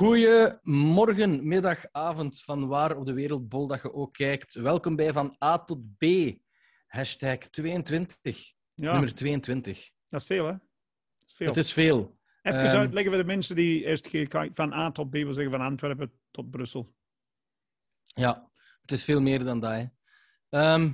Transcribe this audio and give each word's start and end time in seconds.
Goedemorgen, 0.00 1.48
middag, 1.48 1.84
avond, 1.92 2.42
van 2.42 2.66
waar 2.68 2.96
op 2.96 3.04
de 3.04 3.12
wereldbol 3.12 3.66
dat 3.66 3.82
je 3.82 3.92
ook 3.92 4.12
kijkt. 4.12 4.54
Welkom 4.54 4.96
bij 4.96 5.12
Van 5.12 5.36
A 5.44 5.58
tot 5.64 5.96
B. 5.98 6.04
Hashtag 6.86 7.38
22. 7.38 8.52
Ja, 8.74 8.92
Nummer 8.92 9.14
22. 9.14 9.90
dat 10.08 10.20
is 10.20 10.26
veel, 10.26 10.44
hè? 10.46 10.52
Dat 10.52 10.60
is 11.26 11.32
veel. 11.34 11.46
Het 11.46 11.56
is 11.56 11.72
veel. 11.72 12.18
Even 12.42 12.60
Ehm, 12.60 12.76
uitleggen 12.76 13.12
voor 13.12 13.20
de 13.20 13.26
mensen 13.26 13.56
die 13.56 13.84
eerst 13.84 14.08
keer 14.08 14.28
kijken 14.28 14.54
van 14.54 14.72
A 14.72 14.90
tot 14.90 15.10
B, 15.10 15.12
wil 15.12 15.32
zeggen 15.32 15.52
van 15.52 15.60
Antwerpen 15.60 16.12
tot 16.30 16.50
Brussel. 16.50 16.94
Ja, 18.02 18.50
het 18.80 18.92
is 18.92 19.04
veel 19.04 19.20
meer 19.20 19.44
dan 19.44 19.60
dat. 19.60 19.70
hè. 19.70 19.84
Ehm, 20.48 20.90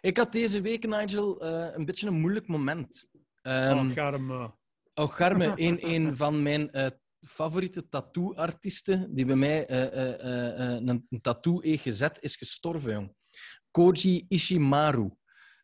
ik 0.00 0.16
had 0.16 0.32
deze 0.32 0.60
week, 0.60 0.86
Nigel, 0.86 1.40
eh, 1.40 1.74
een 1.74 1.84
beetje 1.84 2.06
een 2.06 2.20
moeilijk 2.20 2.46
moment. 2.46 3.08
Ehm 3.48 3.88
oh, 3.88 3.94
ga 3.94 4.12
hem... 4.12 4.30
eh, 4.30 4.48
Oh, 4.94 5.08
Garme, 5.12 5.52
een, 5.66 5.90
een 5.90 6.16
van 6.16 6.42
mijn 6.42 6.70
eh, 6.70 6.90
favoriete 7.22 7.88
tattoo-artiesten, 7.88 9.14
die 9.14 9.24
bij 9.24 9.36
mij 9.36 9.66
eh, 9.66 10.14
eh, 10.14 10.80
een, 10.80 11.06
een 11.10 11.20
tattoo 11.20 11.60
heeft 11.60 11.82
gezet, 11.82 12.18
is 12.20 12.36
gestorven, 12.36 12.92
jong. 12.92 13.14
Koji 13.70 14.24
Ishimaru. 14.28 15.10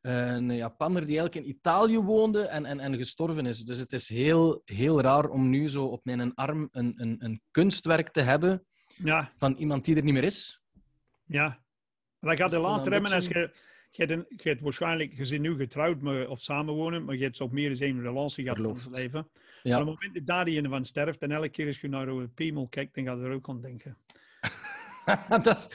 Een 0.00 0.54
Japanner 0.54 1.06
die 1.06 1.18
eigenlijk 1.18 1.46
in 1.46 1.54
Italië 1.56 1.98
woonde 1.98 2.42
en, 2.46 2.64
en, 2.64 2.80
en 2.80 2.96
gestorven 2.96 3.46
is. 3.46 3.64
Dus 3.64 3.78
het 3.78 3.92
is 3.92 4.08
heel, 4.08 4.62
heel 4.64 5.00
raar 5.00 5.28
om 5.28 5.50
nu 5.50 5.68
zo 5.68 5.84
op 5.84 6.04
mijn 6.04 6.34
arm 6.34 6.68
een, 6.70 6.92
een, 6.96 7.16
een 7.18 7.42
kunstwerk 7.50 8.10
te 8.12 8.20
hebben 8.20 8.66
ja, 8.86 9.32
van 9.36 9.56
iemand 9.56 9.84
die 9.84 9.96
er 9.96 10.02
niet 10.02 10.14
meer 10.14 10.24
is. 10.24 10.62
ja. 11.26 11.62
Dat 12.20 12.36
gaat 12.36 12.52
is 12.52 12.58
later 12.58 12.92
hebben 12.92 13.12
als 13.12 13.26
je... 13.26 13.54
Je 13.96 14.04
hebt, 14.04 14.10
een- 14.10 14.36
je 14.42 14.48
hebt 14.48 14.60
waarschijnlijk, 14.60 15.12
je 15.16 15.28
bent 15.28 15.40
nu 15.42 15.56
getrouwd 15.56 16.00
maar, 16.00 16.28
of 16.28 16.40
samenwonen, 16.40 17.04
maar 17.04 17.16
je 17.16 17.22
hebt 17.22 17.36
zo 17.36 17.48
meer 17.48 17.68
dan 17.78 17.78
één 17.88 18.00
relatie 18.02 18.42
gehad 18.44 18.58
van 18.58 18.68
het 18.92 18.96
leven. 19.00 19.28
Ja. 19.62 19.70
Maar 19.78 19.80
op 19.80 19.86
het 19.86 19.94
moment 19.94 20.14
dat 20.14 20.26
daar 20.26 20.46
ene 20.46 20.68
van 20.68 20.84
sterft 20.84 21.18
en 21.22 21.30
elke 21.30 21.48
keer 21.48 21.66
als 21.66 21.80
je 21.80 21.88
naar 21.88 22.08
een 22.08 22.34
piemel 22.34 22.68
kijkt, 22.68 22.94
dan 22.94 23.04
ga 23.04 23.12
je 23.14 23.20
er 23.22 23.32
ook 23.32 23.48
aan 23.48 23.60
denken. 23.60 23.96
dat, 25.42 25.46
is, 25.56 25.68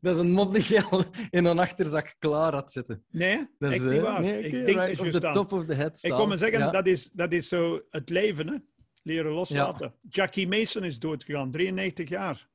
dat 0.00 0.14
is 0.14 0.20
een 0.20 0.32
mop 0.32 0.54
die 0.54 0.64
je 0.74 0.82
al 0.82 1.04
in 1.30 1.44
een 1.44 1.58
achterzak 1.58 2.14
klaar 2.18 2.52
had 2.52 2.72
zitten. 2.72 3.04
Nee, 3.10 3.46
Dat 3.58 3.72
is 3.72 3.84
niet 3.84 3.92
eh, 3.92 4.02
waar. 4.02 4.20
nee, 4.20 4.40
ik 4.42 4.50
denk 4.50 4.66
right 4.66 4.88
dat 4.96 4.98
op 4.98 5.04
je 5.12 5.20
de 5.20 5.30
top 5.30 5.52
of 5.52 5.64
the 5.66 5.74
head. 5.74 5.98
Ik 6.02 6.10
kom 6.10 6.28
maar 6.28 6.38
zeggen, 6.38 6.58
Ja. 6.58 6.70
dat, 6.70 6.86
is, 6.86 7.10
dat 7.10 7.32
is 7.32 7.48
zo 7.48 7.80
het 7.88 8.08
leven, 8.08 8.48
hè? 8.48 8.56
Leren 9.02 9.32
loslaten. 9.32 9.94
Jackie 10.08 10.48
Mason 10.48 10.84
is 10.84 10.98
doodgegaan, 10.98 11.50
93 11.50 12.08
jaar. 12.08 12.48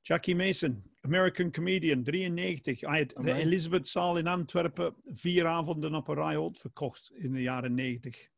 Jackie 0.00 0.36
Mason, 0.36 0.82
American 1.00 1.50
comedian, 1.50 2.02
93. 2.02 2.80
Hij 2.80 2.98
had 3.14 3.24
de. 3.24 3.32
Elisabethzaal 3.32 4.18
in 4.18 4.26
Antwerpen 4.26 4.94
vier 5.06 5.46
avonden 5.46 5.94
op 5.94 6.08
een 6.08 6.14
rij 6.14 6.38
uitverkocht 6.40 7.10
in 7.14 7.32
de 7.32 7.42
jaren 7.42 7.74
90. 7.74 8.28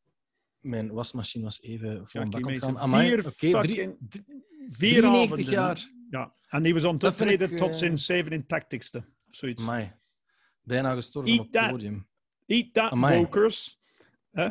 Mijn 0.60 0.92
wasmachine 0.92 1.44
was 1.44 1.62
even 1.62 2.08
voor 2.08 2.20
een 2.20 2.28
Jackie 2.30 2.60
bak. 2.60 2.76
Amai, 2.78 3.08
vier, 3.08 3.18
oké, 3.18 3.32
drie- 3.36 3.54
fucking, 3.54 3.96
d- 4.08 4.22
vier 4.68 5.00
93 5.00 5.04
avonden. 5.22 5.44
hè. 5.46 5.50
jaar. 5.52 5.90
Ja, 6.10 6.34
en 6.48 6.62
die 6.62 6.72
was 6.74 6.84
aan 6.84 6.92
het 6.94 7.02
ik, 7.20 7.56
tot 7.56 7.82
eh, 7.82 7.92
zijn 7.96 8.24
87ste. 8.26 8.96
Of 9.28 9.34
zoiets. 9.34 9.62
Amai. 9.62 9.92
Bijna 10.62 10.94
gestorven 10.94 11.30
Eat 11.32 11.40
op 11.40 11.52
het 11.52 11.70
podium. 11.70 12.08
Eat 12.46 12.68
that. 12.72 12.92
Hè? 14.30 14.48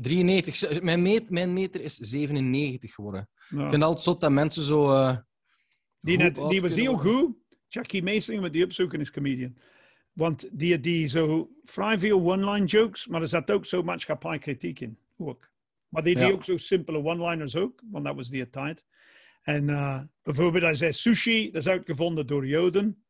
93. 0.00 0.82
Mijn, 0.82 1.02
meet, 1.02 1.30
mijn 1.30 1.52
meter 1.52 1.80
is 1.80 1.94
97 1.96 2.94
geworden. 2.94 3.28
Ja. 3.36 3.54
Ik 3.56 3.60
vind 3.60 3.72
het 3.72 3.82
altijd 3.82 4.02
zot 4.04 4.20
dat 4.20 4.30
mensen 4.30 4.62
zo... 4.62 4.92
eh, 4.94 5.16
Die, 6.00 6.16
net, 6.16 6.36
was 6.36 6.74
heel 6.74 6.96
goed. 6.96 7.36
Jackie 7.68 8.02
Mason, 8.02 8.40
met 8.40 8.52
die 8.52 8.64
opzoeken 8.64 9.00
is 9.00 9.10
comedian. 9.10 9.56
Want 10.12 10.48
die, 10.52 10.80
die 10.80 11.06
zo 11.06 11.50
vrij 11.64 11.98
veel 11.98 12.20
one-line 12.20 12.66
jokes, 12.66 13.06
maar 13.06 13.20
er 13.20 13.28
zat 13.28 13.50
ook 13.50 13.66
zo 13.66 13.82
maatschappijkritiek 13.82 14.80
in. 14.80 14.98
Ook. 15.16 15.50
Maar 15.88 16.02
die 16.02 16.18
Ja. 16.18 16.30
ook 16.30 16.44
zo 16.44 16.56
simpele 16.56 17.04
one-liners 17.04 17.56
ook, 17.56 17.82
want 17.90 18.04
dat 18.04 18.14
was 18.14 18.28
die 18.28 18.50
tijd. 18.50 18.84
En 19.42 19.68
eh, 19.70 20.00
bijvoorbeeld, 20.22 20.62
hij 20.64 20.74
zei 20.74 20.92
sushi, 20.92 21.50
dat 21.50 21.62
is 21.62 21.68
uitgevonden 21.68 22.26
door 22.26 22.46
Joden. 22.46 23.04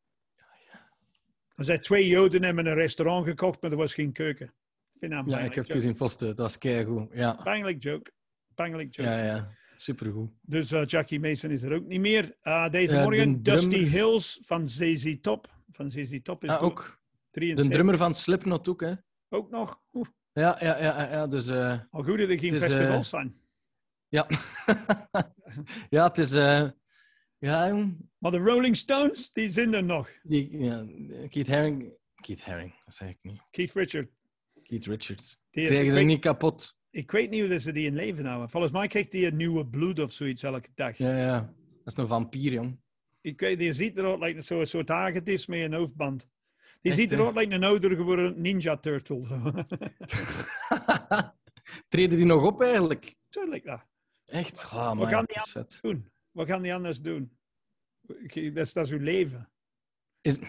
Hij 1.55 1.65
zei 1.65 1.79
twee 1.79 2.07
Joden 2.07 2.43
hebben 2.43 2.65
een 2.65 2.73
restaurant 2.73 3.25
gekocht, 3.25 3.61
maar 3.61 3.71
er 3.71 3.77
was 3.77 3.93
geen 3.93 4.11
keuken. 4.11 4.53
Vind 4.99 5.11
een 5.11 5.23
Ja, 5.25 5.39
ik 5.39 5.53
heb 5.55 5.63
het 5.63 5.73
gezien 5.73 5.95
posten. 5.95 6.27
Dat 6.27 6.37
was 6.37 6.57
keigoed. 6.57 7.09
Ja, 7.13 7.33
Pijnlijk 7.43 7.83
joke. 7.83 8.11
Pijnlijk 8.55 8.95
joke. 8.95 9.09
ja, 9.09 9.23
ja. 9.23 9.51
Supergoed. 9.79 10.29
Dus 10.41 10.71
eh, 10.71 10.85
Jackie 10.85 11.19
Mason 11.19 11.51
is 11.51 11.63
er 11.63 11.73
ook 11.73 11.85
niet 11.85 11.99
meer. 11.99 12.35
Uh, 12.43 12.69
deze 12.69 12.95
Ja, 12.95 13.03
morgen 13.03 13.31
de 13.33 13.41
Dusty 13.41 13.69
drummer- 13.69 13.89
Hills 13.91 14.39
van 14.43 14.67
ZZ 14.67 15.15
Top. 15.21 15.55
Van 15.71 15.91
ZZ 15.91 16.19
Top 16.23 16.43
is 16.43 16.49
Ah, 16.49 16.63
ook. 16.63 16.99
De 17.31 17.39
73. 17.39 17.73
drummer 17.75 17.97
van 17.97 18.13
Slipknot 18.13 18.67
ook, 18.69 18.81
hè. 18.81 18.93
Ook 19.29 19.49
nog. 19.49 19.81
Oeh, 19.93 20.07
Ja, 20.33 20.57
ja, 20.59 20.77
ja. 20.81 21.11
ja, 21.11 21.27
dus... 21.27 21.47
eh, 21.47 21.79
al 21.91 22.03
goed 22.03 22.17
dat 22.17 22.29
er 22.29 22.39
geen 22.39 22.53
is, 22.53 22.63
festivals 22.63 23.11
eh, 23.13 23.19
zijn. 23.19 23.35
ja. 24.07 24.27
ja, 25.89 26.07
het 26.07 26.17
is... 26.17 26.31
eh, 26.31 26.69
ja, 27.37 27.67
jong. 27.67 28.09
Maar 28.17 28.31
de 28.31 28.37
Rolling 28.37 28.75
Stones, 28.75 29.31
die 29.31 29.49
zijn 29.49 29.73
er 29.73 29.83
nog. 29.83 30.09
Die, 30.23 30.57
ja, 30.57 30.85
Keith 31.29 31.47
Haring... 31.47 31.93
Keith 32.15 32.41
Haring, 32.41 32.73
dat 32.85 32.93
zeg 32.95 33.09
ik 33.09 33.17
niet. 33.21 33.41
Keith 33.51 33.73
Richard. 33.73 34.09
Keith 34.63 34.85
Richards. 34.85 35.39
Die 35.49 35.63
is, 35.63 35.69
Krijgen 35.69 35.91
ze 35.91 35.99
niet 35.99 36.19
kapot. 36.21 36.76
Ik 36.97 37.11
weet 37.11 37.29
niet 37.29 37.47
hoe 37.47 37.57
ze 37.59 37.71
die 37.71 37.85
in 37.85 37.95
leven 37.95 38.25
houden. 38.25 38.49
Volgens 38.49 38.71
mij 38.73 38.87
krijgt 38.87 39.11
die 39.11 39.25
een 39.27 39.35
nieuwe 39.35 39.67
bloed 39.67 39.99
of 39.99 40.11
zoiets 40.11 40.43
elke 40.43 40.69
dag. 40.75 40.97
Ja, 40.97 41.17
ja. 41.17 41.39
Dat 41.83 41.93
is 41.93 41.97
een 41.97 42.07
vampier, 42.07 42.51
jong. 42.51 42.79
Ik 43.21 43.39
weet, 43.39 43.59
die 43.59 43.73
ziet 43.73 43.97
eruit 43.97 44.19
like 44.19 44.41
zo'n 44.41 44.65
soort 44.65 44.87
hagedis 44.87 45.45
met 45.45 45.59
een 45.59 45.73
hoofdband. 45.73 46.27
Die 46.81 46.91
Echt, 46.91 46.95
ziet 47.01 47.09
hè? 47.09 47.15
eruit 47.17 47.35
like 47.35 47.53
een 47.53 47.63
ouder 47.63 47.95
geworden 47.95 48.41
Ninja 48.41 48.77
Turtle. 48.77 49.21
Treden 51.87 52.17
die 52.17 52.25
nog 52.25 52.43
op, 52.43 52.61
eigenlijk? 52.61 53.15
Tuurlijk 53.29 53.63
dat. 53.65 53.85
Echt? 54.25 54.67
Ah, 54.71 54.89
We 54.89 54.95
man, 54.95 55.07
gaan 55.07 55.25
die 55.25 55.41
vet. 55.41 55.79
doen. 55.81 56.09
Wat 56.31 56.47
gaan 56.47 56.61
die 56.61 56.73
anders 56.73 57.01
doen? 57.01 57.37
Dat 58.01 58.35
is, 58.35 58.73
dat 58.73 58.85
is 58.85 58.91
uw 58.91 58.99
leven. 58.99 59.49
Is, 60.21 60.39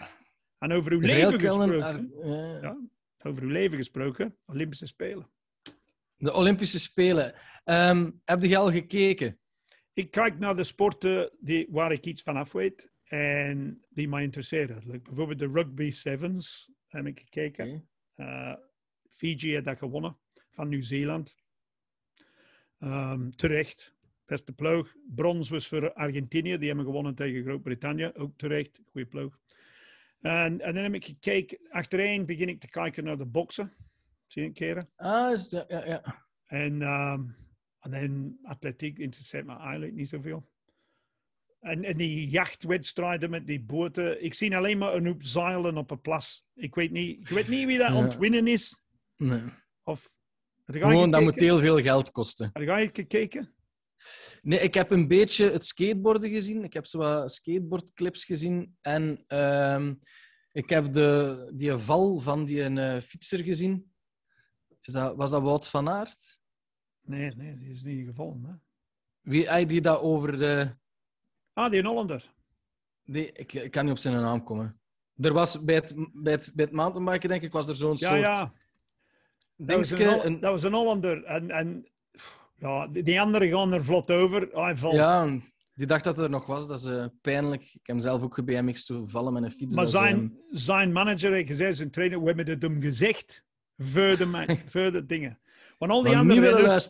En 0.57 0.71
over 0.71 0.91
uw 0.91 1.01
er 1.01 1.05
leven 1.07 1.39
gesproken. 1.39 1.81
ar- 1.83 2.21
eh, 2.21 2.61
Ja. 2.61 2.77
Over 3.23 3.43
uw 3.43 3.49
leven 3.49 3.77
gesproken. 3.77 4.37
Olympische 4.45 4.85
Spelen. 4.85 5.29
De 6.19 6.33
Olympische 6.33 6.79
Spelen. 6.79 7.33
Ehm, 7.63 8.11
heb 8.25 8.43
je 8.43 8.57
al 8.57 8.71
gekeken? 8.71 9.39
Ik 9.93 10.11
kijk 10.11 10.39
naar 10.39 10.55
de 10.55 10.63
sporten 10.63 11.31
die, 11.39 11.67
waar 11.69 11.91
ik 11.91 12.05
iets 12.05 12.21
van 12.21 12.35
af 12.35 12.51
weet 12.51 12.91
en 13.03 13.85
die 13.89 14.07
mij 14.07 14.23
interesseren. 14.23 14.81
Like 14.85 15.01
bijvoorbeeld 15.01 15.39
de 15.39 15.51
rugby 15.53 15.91
sevens 15.91 16.71
heb 16.87 17.05
ik 17.05 17.19
gekeken. 17.19 17.89
Eh, 18.15 18.53
Fiji 19.09 19.55
had 19.55 19.63
dat 19.63 19.77
gewonnen 19.77 20.17
van 20.49 20.69
Nieuw-Zeeland. 20.69 21.35
Ehm, 22.79 23.29
terecht. 23.29 23.95
Beste 24.25 24.53
ploeg. 24.53 24.95
Brons 25.07 25.49
was 25.49 25.67
voor 25.67 25.93
Argentinië. 25.93 26.57
Die 26.57 26.67
hebben 26.67 26.85
gewonnen 26.85 27.15
tegen 27.15 27.43
Groot-Brittannië. 27.43 28.11
Ook 28.13 28.37
terecht. 28.37 28.81
Goeie 28.91 29.07
ploeg. 29.07 29.39
En, 30.21 30.61
en 30.61 30.73
dan 30.73 30.83
heb 30.83 30.93
ik 30.93 31.05
gekeken. 31.05 31.59
Achtereen 31.69 32.25
begin 32.25 32.49
ik 32.49 32.59
te 32.59 32.69
kijken 32.69 33.03
naar 33.03 33.17
de 33.17 33.25
boksen. 33.25 33.73
Zie 34.31 34.41
je 34.41 34.47
een 34.47 34.53
keer. 34.53 34.85
Ah, 34.95 35.33
is- 35.33 35.49
ja, 35.49 35.65
ja, 35.67 35.85
ja. 35.85 36.25
En, 36.45 36.81
ehm 36.81 37.23
en 37.79 37.91
dan 37.91 38.37
atletiek 38.43 38.97
interesseert 38.97 39.45
me 39.45 39.57
eigenlijk 39.57 39.93
niet 39.93 40.09
zoveel. 40.09 40.51
En, 41.59 41.83
en 41.83 41.97
die 41.97 42.27
jachtwedstrijden 42.29 43.29
met 43.29 43.47
die 43.47 43.61
boten. 43.61 44.23
Ik 44.23 44.33
zie 44.33 44.55
alleen 44.57 44.77
maar 44.77 44.93
een 44.93 45.05
hoop 45.05 45.23
zeilen 45.23 45.77
op 45.77 45.91
een 45.91 46.01
plas. 46.01 46.45
Ik 46.55 46.75
weet 46.75 46.91
niet, 46.91 47.19
ik 47.19 47.27
weet 47.27 47.47
niet 47.47 47.65
wie 47.65 47.77
dat 47.77 47.87
Ja. 47.87 47.93
aan 47.95 48.03
het 48.03 48.17
winnen 48.17 48.47
is. 48.47 48.81
Nee. 49.17 49.43
Of, 49.83 50.13
Gewoon, 50.65 51.11
dat 51.11 51.21
moet 51.21 51.39
heel 51.39 51.59
veel 51.59 51.81
geld 51.81 52.11
kosten. 52.11 52.49
Heb 52.53 52.63
jij 52.63 52.89
gekeken? 52.93 53.53
Nee, 54.41 54.59
ik 54.59 54.73
heb 54.73 54.91
een 54.91 55.07
beetje 55.07 55.51
het 55.51 55.65
skateboarden 55.65 56.29
gezien. 56.29 56.63
Ik 56.63 56.73
heb 56.73 56.85
zo 56.85 56.97
wat 56.97 57.31
skateboardclips 57.31 58.25
gezien. 58.25 58.77
En 58.81 59.23
ehm, 59.27 59.93
ik 60.51 60.69
heb 60.69 60.93
de, 60.93 61.51
die 61.55 61.77
val 61.77 62.19
van 62.19 62.45
die 62.45 62.63
eh, 62.63 63.01
fietser 63.01 63.43
gezien. 63.43 63.88
Is 64.81 64.93
dat, 64.93 65.15
was 65.15 65.31
dat 65.31 65.41
Wout 65.41 65.67
van 65.67 65.89
Aert? 65.89 66.39
Nee, 67.01 67.35
nee, 67.35 67.57
die 67.57 67.69
is 67.71 67.83
niet 67.83 68.07
gevallen. 68.07 68.43
Hè? 68.45 68.53
Wie, 69.31 69.51
ah, 69.51 69.67
die 69.67 69.81
dat 69.81 69.99
over 70.01 70.37
de... 70.37 70.75
Ah, 71.53 71.69
die 71.71 71.79
een 71.79 71.85
Hollander. 71.85 72.33
Die, 73.03 73.31
ik, 73.31 73.53
ik 73.53 73.71
kan 73.71 73.83
niet 73.83 73.93
op 73.93 73.99
zijn 73.99 74.15
naam 74.21 74.43
komen. 74.43 74.79
Er 75.15 75.33
was 75.33 75.63
bij 75.63 75.75
het, 75.75 75.93
bij 76.13 76.33
het, 76.33 76.51
bij 76.53 76.65
het 76.65 76.73
mountainbiken, 76.73 77.29
denk 77.29 77.41
ik, 77.41 77.51
was 77.51 77.67
er 77.67 77.75
zo'n 77.75 77.95
Ja, 77.95 78.07
soort... 78.07 78.19
ja. 78.21 78.53
Dat 79.55 79.75
was, 79.77 79.89
een, 79.89 80.25
een- 80.25 80.39
dat 80.39 80.51
was 80.51 80.63
een 80.63 80.73
Hollander. 80.73 81.23
En, 81.23 81.51
en 81.51 81.89
ja, 82.55 82.87
die, 82.87 83.21
anderen 83.21 83.49
gaan 83.49 83.73
er 83.73 83.83
vlot 83.85 84.11
over. 84.11 84.41
Hij 84.51 84.75
valt. 84.77 84.93
Ja, 84.93 85.39
die 85.73 85.87
dacht 85.87 86.03
dat 86.03 86.15
het 86.15 86.25
er 86.25 86.31
nog 86.31 86.45
was. 86.45 86.67
Dat 86.67 86.83
is 86.85 87.07
pijnlijk. 87.21 87.61
Ik 87.61 87.71
heb 87.73 87.85
hem 87.85 87.99
zelf 87.99 88.21
ook 88.21 88.45
BMX 88.45 88.85
te 88.85 89.07
vallen 89.07 89.33
met 89.33 89.43
een 89.43 89.51
fiets. 89.51 89.75
Maar 89.75 89.87
zijn, 89.87 90.39
zijn 90.49 90.91
manager 90.91 91.31
heeft 91.31 91.47
gezegd, 91.47 91.77
zijn 91.77 91.91
trainer, 91.91 92.19
we 92.19 92.25
hebben 92.25 92.47
het 92.47 92.61
hem 92.61 92.81
gezegd. 92.81 93.43
Voor 93.79 94.17
de, 94.17 94.25
ma- 94.33 94.45
voor 94.65 94.91
de 94.91 95.05
dingen. 95.05 95.39
Want 95.77 95.91
al 95.91 96.03
die, 96.03 96.11
maar 96.11 96.21
andere 96.21 96.39
renners, 96.55 96.89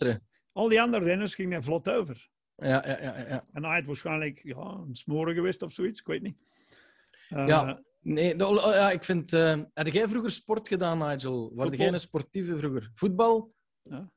al 0.51 0.67
die 0.69 0.81
andere 0.81 1.03
renners 1.03 1.35
gingen 1.35 1.57
er 1.57 1.63
vlot 1.63 1.89
over. 1.89 2.27
Ja, 2.55 2.83
ja, 2.87 3.01
ja, 3.01 3.17
ja. 3.27 3.43
En 3.53 3.63
hij 3.65 3.75
had 3.75 3.85
waarschijnlijk 3.85 4.39
ja, 4.43 4.57
een 4.87 4.95
smoren 4.95 5.33
geweest 5.33 5.61
of 5.61 5.71
zoiets, 5.71 5.99
ik 5.99 6.07
weet 6.07 6.21
niet. 6.21 6.37
Eh, 7.29 7.47
Ja. 7.47 7.83
Nee, 8.01 8.35
de- 8.35 8.45
oh, 8.47 8.73
ja, 8.73 8.91
ik 8.91 9.03
vind... 9.03 9.33
eh 9.33 9.59
had 9.73 9.93
jij 9.93 10.07
vroeger 10.07 10.31
sport 10.31 10.67
gedaan, 10.67 10.97
Nigel? 10.97 11.51
Word 11.55 11.77
jij 11.77 11.87
een 11.87 11.99
sportieve 11.99 12.57
vroeger? 12.57 12.89
Voetbal? 12.93 13.53
Ja. 13.83 14.11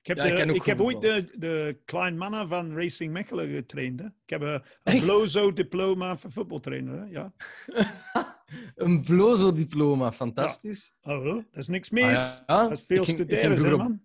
Ik 0.00 0.06
heb, 0.06 0.16
Ja, 0.16 0.24
ik 0.24 0.46
de- 0.64 0.70
heb 0.70 0.80
ooit 0.80 1.00
de, 1.00 1.32
de 1.38 1.80
klein 1.84 2.16
mannen 2.16 2.48
van 2.48 2.76
Racing 2.76 3.12
Mechelen 3.12 3.48
getraind. 3.48 4.00
Hè. 4.00 4.06
Ik 4.06 4.30
heb 4.30 4.40
een, 4.40 4.48
een 4.54 4.62
Echt? 4.82 5.04
Blozo-diploma 5.04 6.16
voor 6.16 6.32
voetbaltrainer. 6.32 6.98
Hè. 7.00 7.04
Ja. 7.10 7.32
Een 8.86 9.02
Blozo-diploma, 9.02 10.12
fantastisch. 10.12 10.94
Oh, 11.02 11.24
dat 11.24 11.44
is 11.52 11.68
niks 11.68 11.90
mis. 11.90 12.02
Ah, 12.04 12.10
ja. 12.46 12.68
Dat 12.68 12.78
is 12.78 12.84
veel 12.86 13.04
ging- 13.04 13.16
studeren, 13.16 13.64
hè, 13.64 13.72
op, 13.72 13.78
man. 13.78 14.00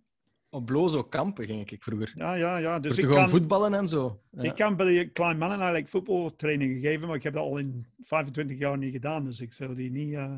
op 0.49 0.65
Blozo-kampen 0.65 1.45
ging 1.45 1.69
ik 1.71 1.83
vroeger. 1.83 2.11
Ja, 2.15 2.33
ja, 2.33 2.57
ja. 2.57 2.79
Dus 2.79 2.97
ik 2.97 3.09
kan, 3.09 3.29
voetballen 3.29 3.73
en 3.73 3.87
zo. 3.87 4.21
Ja. 4.31 4.41
ik 4.43 4.55
kan 4.55 4.75
bij 4.75 4.85
de 4.97 5.09
klein 5.09 5.37
mannen 5.37 5.57
eigenlijk 5.57 5.89
voetbaltraining 5.89 6.73
gegeven, 6.73 7.07
maar 7.07 7.15
ik 7.15 7.23
heb 7.23 7.33
dat 7.33 7.43
al 7.43 7.57
in 7.57 7.85
25 8.01 8.57
jaar 8.57 8.77
niet 8.77 8.91
gedaan. 8.93 9.25
Dus 9.25 9.39
ik 9.39 9.53
zou 9.53 9.75
die 9.75 9.91
niet... 9.91 10.13
eh, 10.13 10.29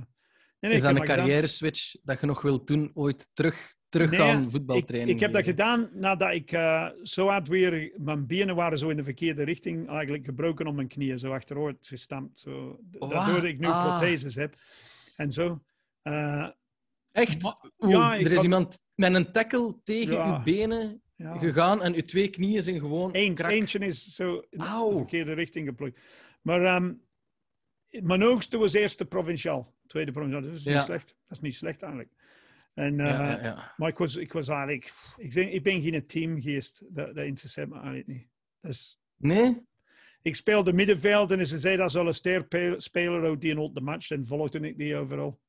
Nee, 0.59 0.71
nee, 0.71 0.81
is 0.81 0.81
dat 0.87 0.95
een 0.95 1.05
carrière-switch 1.05 1.95
dat 2.03 2.19
je 2.19 2.25
nog 2.25 2.41
wilt 2.41 2.67
doen, 2.67 2.91
ooit 2.93 3.29
terug, 3.33 3.75
terug 3.93 4.15
gaan 4.15 4.43
ik, 4.43 4.49
voetbaltraining 4.49 5.09
ik 5.11 5.19
heb 5.19 5.33
dat 5.33 5.43
gedaan 5.43 5.89
nadat 5.93 6.33
ik 6.33 6.51
eh, 6.51 6.89
zo 7.03 7.27
hard 7.27 7.47
weer... 7.47 7.91
Mijn 7.97 8.27
benen 8.27 8.55
waren 8.55 8.77
zo 8.77 8.89
in 8.89 8.95
de 8.97 9.03
verkeerde 9.03 9.43
richting 9.43 9.89
eigenlijk 9.89 10.25
gebroken 10.25 10.67
om 10.67 10.75
mijn 10.75 10.87
knieën. 10.87 11.19
Zo 11.19 11.31
achterover 11.33 11.75
gestampt. 11.81 12.39
Zo? 12.39 12.79
Daardoor 12.99 13.47
ik 13.47 13.59
nu 13.59 13.67
Ah. 13.67 13.97
protheses 13.97 14.35
heb. 14.35 14.55
En 15.17 15.31
zo. 15.31 15.63
Eh, 16.01 16.47
Echt? 17.11 17.41
Maar- 17.41 17.69
Oeh, 17.79 17.91
ja, 17.91 18.13
er 18.19 18.21
is 18.25 18.33
had- 18.33 18.43
iemand 18.43 18.79
met 18.95 19.13
een 19.13 19.31
tackle 19.31 19.75
tegen 19.83 20.13
Ja. 20.13 20.37
uw 20.37 20.43
benen 20.43 21.01
ja. 21.15 21.37
gegaan 21.37 21.81
en 21.83 21.93
uw 21.93 22.01
twee 22.01 22.27
knieën 22.29 22.61
zijn 22.61 22.79
gewoon 22.79 23.09
Eén, 23.13 23.33
krak. 23.33 23.51
eentje 23.51 23.79
is 23.79 24.15
zo 24.15 24.43
in 24.49 24.59
de 24.59 24.93
verkeerde 24.97 25.33
richting 25.33 25.67
geplukt. 25.67 25.99
Maar 26.41 26.63
ehm, 26.63 26.93
mijn 27.89 28.21
hoogste 28.21 28.57
was 28.57 28.73
eerste 28.73 29.05
provinciaal. 29.05 29.73
Tweede 29.87 30.11
provinciaal. 30.11 30.41
Dat 30.41 30.51
is 30.51 30.65
niet 30.65 30.81
slecht. 30.81 31.07
Dat 31.07 31.31
is 31.31 31.39
niet 31.39 31.55
slecht 31.55 31.81
eigenlijk. 31.81 32.11
En, 32.73 32.99
eh, 32.99 33.05
Ja, 33.05 33.31
ja, 33.31 33.43
ja. 33.43 33.73
Maar 33.77 33.89
ik 33.89 33.97
was, 33.97 34.15
ik 34.15 34.33
was 34.33 34.47
eigenlijk... 34.47 34.93
Ik, 35.17 35.33
ik 35.33 35.63
ben 35.63 35.81
geen 35.81 36.05
teamgeest. 36.05 36.81
Dat, 36.89 37.15
dat 37.15 37.25
interesseert 37.25 37.69
me 37.69 37.75
eigenlijk 37.75 38.07
niet. 38.07 38.27
Is, 38.61 38.99
Nee? 39.17 39.61
ik 40.21 40.35
speelde 40.35 40.73
middenveld 40.73 41.31
en 41.31 41.47
ze 41.47 41.57
zei 41.57 41.77
dat 41.77 41.89
is 41.89 41.95
al 41.95 42.07
een 42.07 42.13
sterspeler 42.13 43.23
uit 43.23 43.41
die 43.41 43.55
in 43.55 43.73
de 43.73 43.81
match. 43.81 44.11
En 44.11 44.25
volgde 44.25 44.59
ik 44.59 44.77
die 44.77 44.95
overal. 44.95 45.39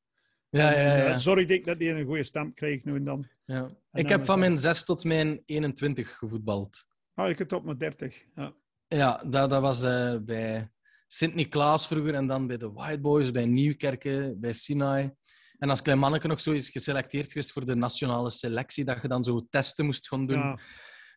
Ja, 0.49 0.71
ja, 0.71 0.95
eh, 0.95 1.07
ja. 1.07 1.17
zorgde 1.17 1.53
ik 1.53 1.65
dat 1.65 1.79
die 1.79 1.89
een 1.89 2.05
goede 2.05 2.23
stamp 2.23 2.55
kreeg 2.55 2.83
nu 2.83 2.95
en 2.95 3.03
dan. 3.03 3.27
ja. 3.45 3.67
Ik 3.91 4.09
heb 4.09 4.25
van 4.25 4.39
mijn 4.39 4.57
6 4.57 4.83
tot 4.83 5.03
mijn 5.03 5.41
21 5.45 6.17
gevoetbald. 6.17 6.85
Oh, 7.15 7.29
ik 7.29 7.37
heb 7.37 7.47
tot 7.47 7.63
mijn 7.63 7.77
30. 7.77 8.23
Ja. 8.35 8.53
Ja, 8.87 9.23
dat, 9.27 9.49
dat 9.49 9.61
was 9.61 9.83
eh, 9.83 10.15
bij 10.21 10.71
Sint-Niklaas 11.07 11.87
vroeger 11.87 12.13
en 12.13 12.27
dan 12.27 12.47
bij 12.47 12.57
de 12.57 12.71
White 12.71 12.99
Boys, 12.99 13.31
bij 13.31 13.45
Nieuwkerken, 13.45 14.39
bij 14.39 14.53
Sinai. 14.53 15.13
En 15.57 15.69
als 15.69 15.81
klein 15.81 15.99
manneke 15.99 16.27
nog 16.27 16.41
zo 16.41 16.51
is 16.51 16.69
geselecteerd 16.69 17.31
geweest 17.31 17.51
voor 17.51 17.65
de 17.65 17.75
nationale 17.75 18.31
selectie, 18.31 18.83
dat 18.83 19.01
je 19.01 19.07
dan 19.07 19.23
zo 19.23 19.47
testen 19.49 19.85
moest 19.85 20.07
gaan 20.07 20.25
doen. 20.25 20.37
Ja. 20.37 20.59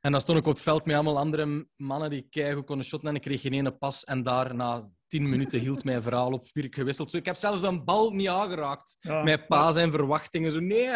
En 0.00 0.12
dan 0.12 0.20
stond 0.20 0.38
ik 0.38 0.46
op 0.46 0.52
het 0.52 0.62
veld 0.62 0.84
met 0.84 0.94
allemaal 0.94 1.18
andere 1.18 1.68
mannen 1.76 2.10
die 2.10 2.26
keigoed 2.30 2.64
konden 2.64 2.86
shotten 2.86 3.08
en 3.08 3.14
ik 3.14 3.22
kreeg 3.22 3.40
geen 3.40 3.52
ene 3.52 3.70
pas. 3.70 4.04
En 4.04 4.22
daar 4.22 4.54
na 4.54 4.90
tien 5.06 5.28
minuten 5.28 5.60
hield 5.60 5.84
mijn 5.84 6.02
verhaal 6.02 6.32
op, 6.32 6.48
weer 6.52 6.66
gewisseld. 6.70 7.10
Zo, 7.10 7.16
ik 7.16 7.26
heb 7.26 7.36
zelfs 7.36 7.62
een 7.62 7.84
bal 7.84 8.10
niet 8.10 8.28
aangeraakt. 8.28 8.96
Ja. 9.00 9.22
Mijn 9.22 9.46
pa 9.46 9.72
zijn 9.72 9.90
verwachtingen. 9.90 10.52
Zo, 10.52 10.60
nee, 10.60 10.90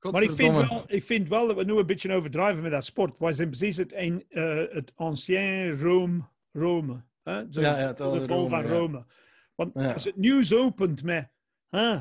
Maar 0.00 0.22
ik 0.22 0.30
vind, 0.30 0.56
wel, 0.56 0.84
ik 0.86 1.02
vind 1.02 1.28
wel 1.28 1.46
dat 1.46 1.56
we 1.56 1.64
nu 1.64 1.78
een 1.78 1.86
beetje 1.86 2.12
overdrijven 2.12 2.62
met 2.62 2.72
dat 2.72 2.84
sport. 2.84 3.18
Wij 3.18 3.32
zijn 3.32 3.48
precies 3.48 3.76
het, 3.76 3.92
een, 3.92 4.24
eh, 4.28 4.62
het 4.68 4.92
ancien 4.94 5.78
Rome. 5.78 6.28
Rome 6.52 7.04
hè? 7.22 7.44
Zo, 7.50 7.60
Ja, 7.60 7.78
ja, 7.78 7.86
het 7.86 7.96
de 7.96 8.02
val 8.04 8.26
Rome, 8.26 8.48
van. 8.48 8.66
Rome. 8.66 9.06
Want 9.54 9.74
als 9.74 10.04
het 10.04 10.16
nieuws 10.16 10.54
opent 10.54 11.02
met... 11.02 11.30
hè, 11.68 11.98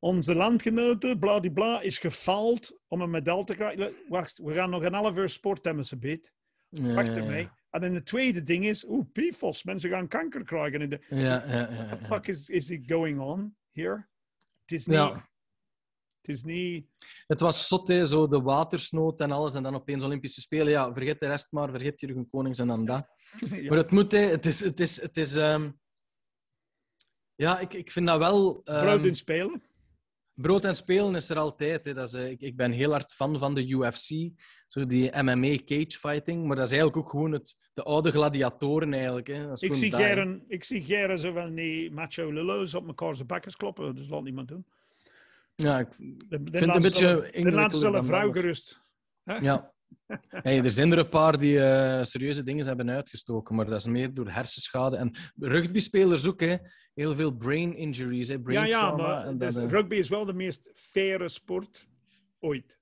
onze 0.00 0.34
landgenoten, 0.34 1.18
bladibla, 1.18 1.80
is 1.80 1.98
gefaald 1.98 2.78
om 2.88 3.00
een 3.00 3.10
medaille 3.10 3.44
te 3.44 3.54
krijgen. 3.54 3.92
Wacht, 4.08 4.38
we 4.38 4.54
gaan 4.54 4.70
nog 4.70 4.82
een 4.82 4.94
half 4.94 5.16
uur 5.16 5.28
sport 5.28 5.64
hebben, 5.64 5.84
ze 5.84 5.96
beet. 5.96 6.32
Ja, 6.68 6.94
Wacht 6.94 7.06
ja. 7.06 7.14
ermee. 7.14 7.48
En 7.70 7.80
dan 7.80 7.92
de 7.92 8.02
tweede 8.02 8.42
ding 8.42 8.64
is, 8.64 8.88
oeh, 8.88 9.06
PFOS, 9.12 9.64
mensen 9.64 9.90
gaan 9.90 10.08
kanker 10.08 10.44
krijgen. 10.44 10.80
En 10.80 10.88
de, 10.88 11.00
Ja, 11.08 11.18
ja, 11.18 11.44
ja, 11.46 11.70
ja. 11.70 11.86
what 11.86 11.98
the 11.98 12.04
fuck 12.04 12.26
is, 12.26 12.48
is 12.48 12.70
it 12.70 12.90
going 12.90 13.20
on 13.20 13.56
here? 13.72 14.08
Het 14.60 14.72
is 14.72 14.86
niet... 14.86 15.28
Het 16.20 16.36
is 16.36 16.42
niet... 16.42 16.86
Het 17.26 17.40
was 17.40 17.68
zot, 17.68 17.88
hè, 17.88 18.06
zo 18.06 18.28
de 18.28 18.40
watersnood 18.40 19.20
en 19.20 19.30
alles. 19.30 19.54
En 19.54 19.62
dan 19.62 19.74
opeens 19.74 20.02
Olympische 20.02 20.40
Spelen. 20.40 20.70
Ja, 20.72 20.92
vergeet 20.92 21.20
de 21.20 21.26
rest 21.26 21.52
maar. 21.52 21.70
Vergeet 21.70 22.00
Jurgen 22.00 22.28
Konings 22.30 22.58
en 22.58 22.66
dan 22.66 22.84
dat. 22.84 23.06
ja. 23.50 23.68
Maar 23.68 23.78
het 23.78 23.90
moet, 23.90 24.12
hè. 24.12 24.18
Het 24.18 24.46
is... 24.46 24.60
Het 24.60 24.80
is, 24.80 25.00
het 25.00 25.16
is 25.16 25.36
ehm, 25.36 25.70
Ja, 27.34 27.58
ik, 27.58 27.74
ik 27.74 27.90
vind 27.90 28.06
dat 28.06 28.18
wel... 28.18 28.60
en 28.64 29.14
spelen. 29.14 29.60
Brood 30.40 30.64
en 30.64 30.74
spelen 30.74 31.14
is 31.14 31.30
er 31.30 31.38
altijd. 31.38 31.84
Hè. 31.84 31.94
Dat 31.94 32.06
is, 32.06 32.14
eh, 32.14 32.30
ik, 32.30 32.40
ik 32.40 32.56
ben 32.56 32.72
heel 32.72 32.90
hard 32.90 33.12
fan 33.12 33.38
van 33.38 33.54
de 33.54 33.68
UFC. 33.68 34.08
Zo 34.66 34.86
die 34.86 35.22
MMA 35.22 35.56
cage 35.64 35.98
fighting. 35.98 36.46
Maar 36.46 36.56
dat 36.56 36.64
is 36.64 36.70
eigenlijk 36.72 36.96
ook 36.96 37.10
gewoon 37.10 37.32
het, 37.32 37.56
de 37.74 37.82
oude 37.82 38.10
gladiatoren 38.10 38.92
eigenlijk. 38.92 39.26
Hè. 39.26 39.46
Dat 39.46 39.62
is 39.62 39.68
Ik 39.68 39.74
zie, 39.74 39.96
hè. 39.96 39.96
geren, 39.96 40.44
ik 40.48 40.64
zie 40.64 40.84
geren 40.84 41.18
zo 41.18 41.32
van 41.32 41.54
die 41.54 41.90
macho 41.90 42.32
lullo's 42.32 42.74
op 42.74 42.86
elkaar 42.86 43.14
zijn 43.14 43.26
bakkers 43.26 43.56
kloppen. 43.56 43.94
Dus 43.94 44.08
laat 44.08 44.22
niemand 44.22 44.48
doen. 44.48 44.66
Ja, 45.54 45.78
ik 45.78 45.88
vind 45.94 46.24
het 46.28 46.74
een 46.74 46.82
beetje 46.82 47.06
Dan 47.06 47.14
laten 47.14 47.32
ingewikkelder 47.32 47.78
ze 47.78 47.86
een 47.86 47.92
dan 47.92 48.04
vrouw 48.04 48.32
gerust. 48.32 48.80
Ja. 49.24 49.72
Hey, 50.28 50.64
er 50.64 50.70
zijn 50.70 50.92
er 50.92 50.98
een 50.98 51.08
paar 51.08 51.38
die 51.38 51.60
eh, 51.60 52.04
serieuze 52.04 52.42
dingen 52.42 52.66
hebben 52.66 52.90
uitgestoken, 52.90 53.54
maar 53.54 53.64
dat 53.64 53.80
is 53.80 53.86
meer 53.86 54.14
door 54.14 54.30
hersenschade. 54.30 54.96
En 54.96 55.14
rugbyspelers 55.36 56.28
ook, 56.28 56.40
hè. 56.40 56.56
heel 56.94 57.14
veel 57.14 57.36
brain 57.36 57.76
injuries, 57.76 58.28
hè. 58.28 58.40
brain 58.40 58.68
Ja, 58.68 58.96
maar 58.96 59.26
en 59.26 59.38
dus 59.38 59.54
dat, 59.54 59.64
eh, 59.64 59.70
rugby 59.70 59.94
is 59.94 60.08
wel 60.08 60.24
de 60.24 60.32
meest 60.32 60.70
faire 60.74 61.28
sport 61.28 61.88
ooit. 62.38 62.78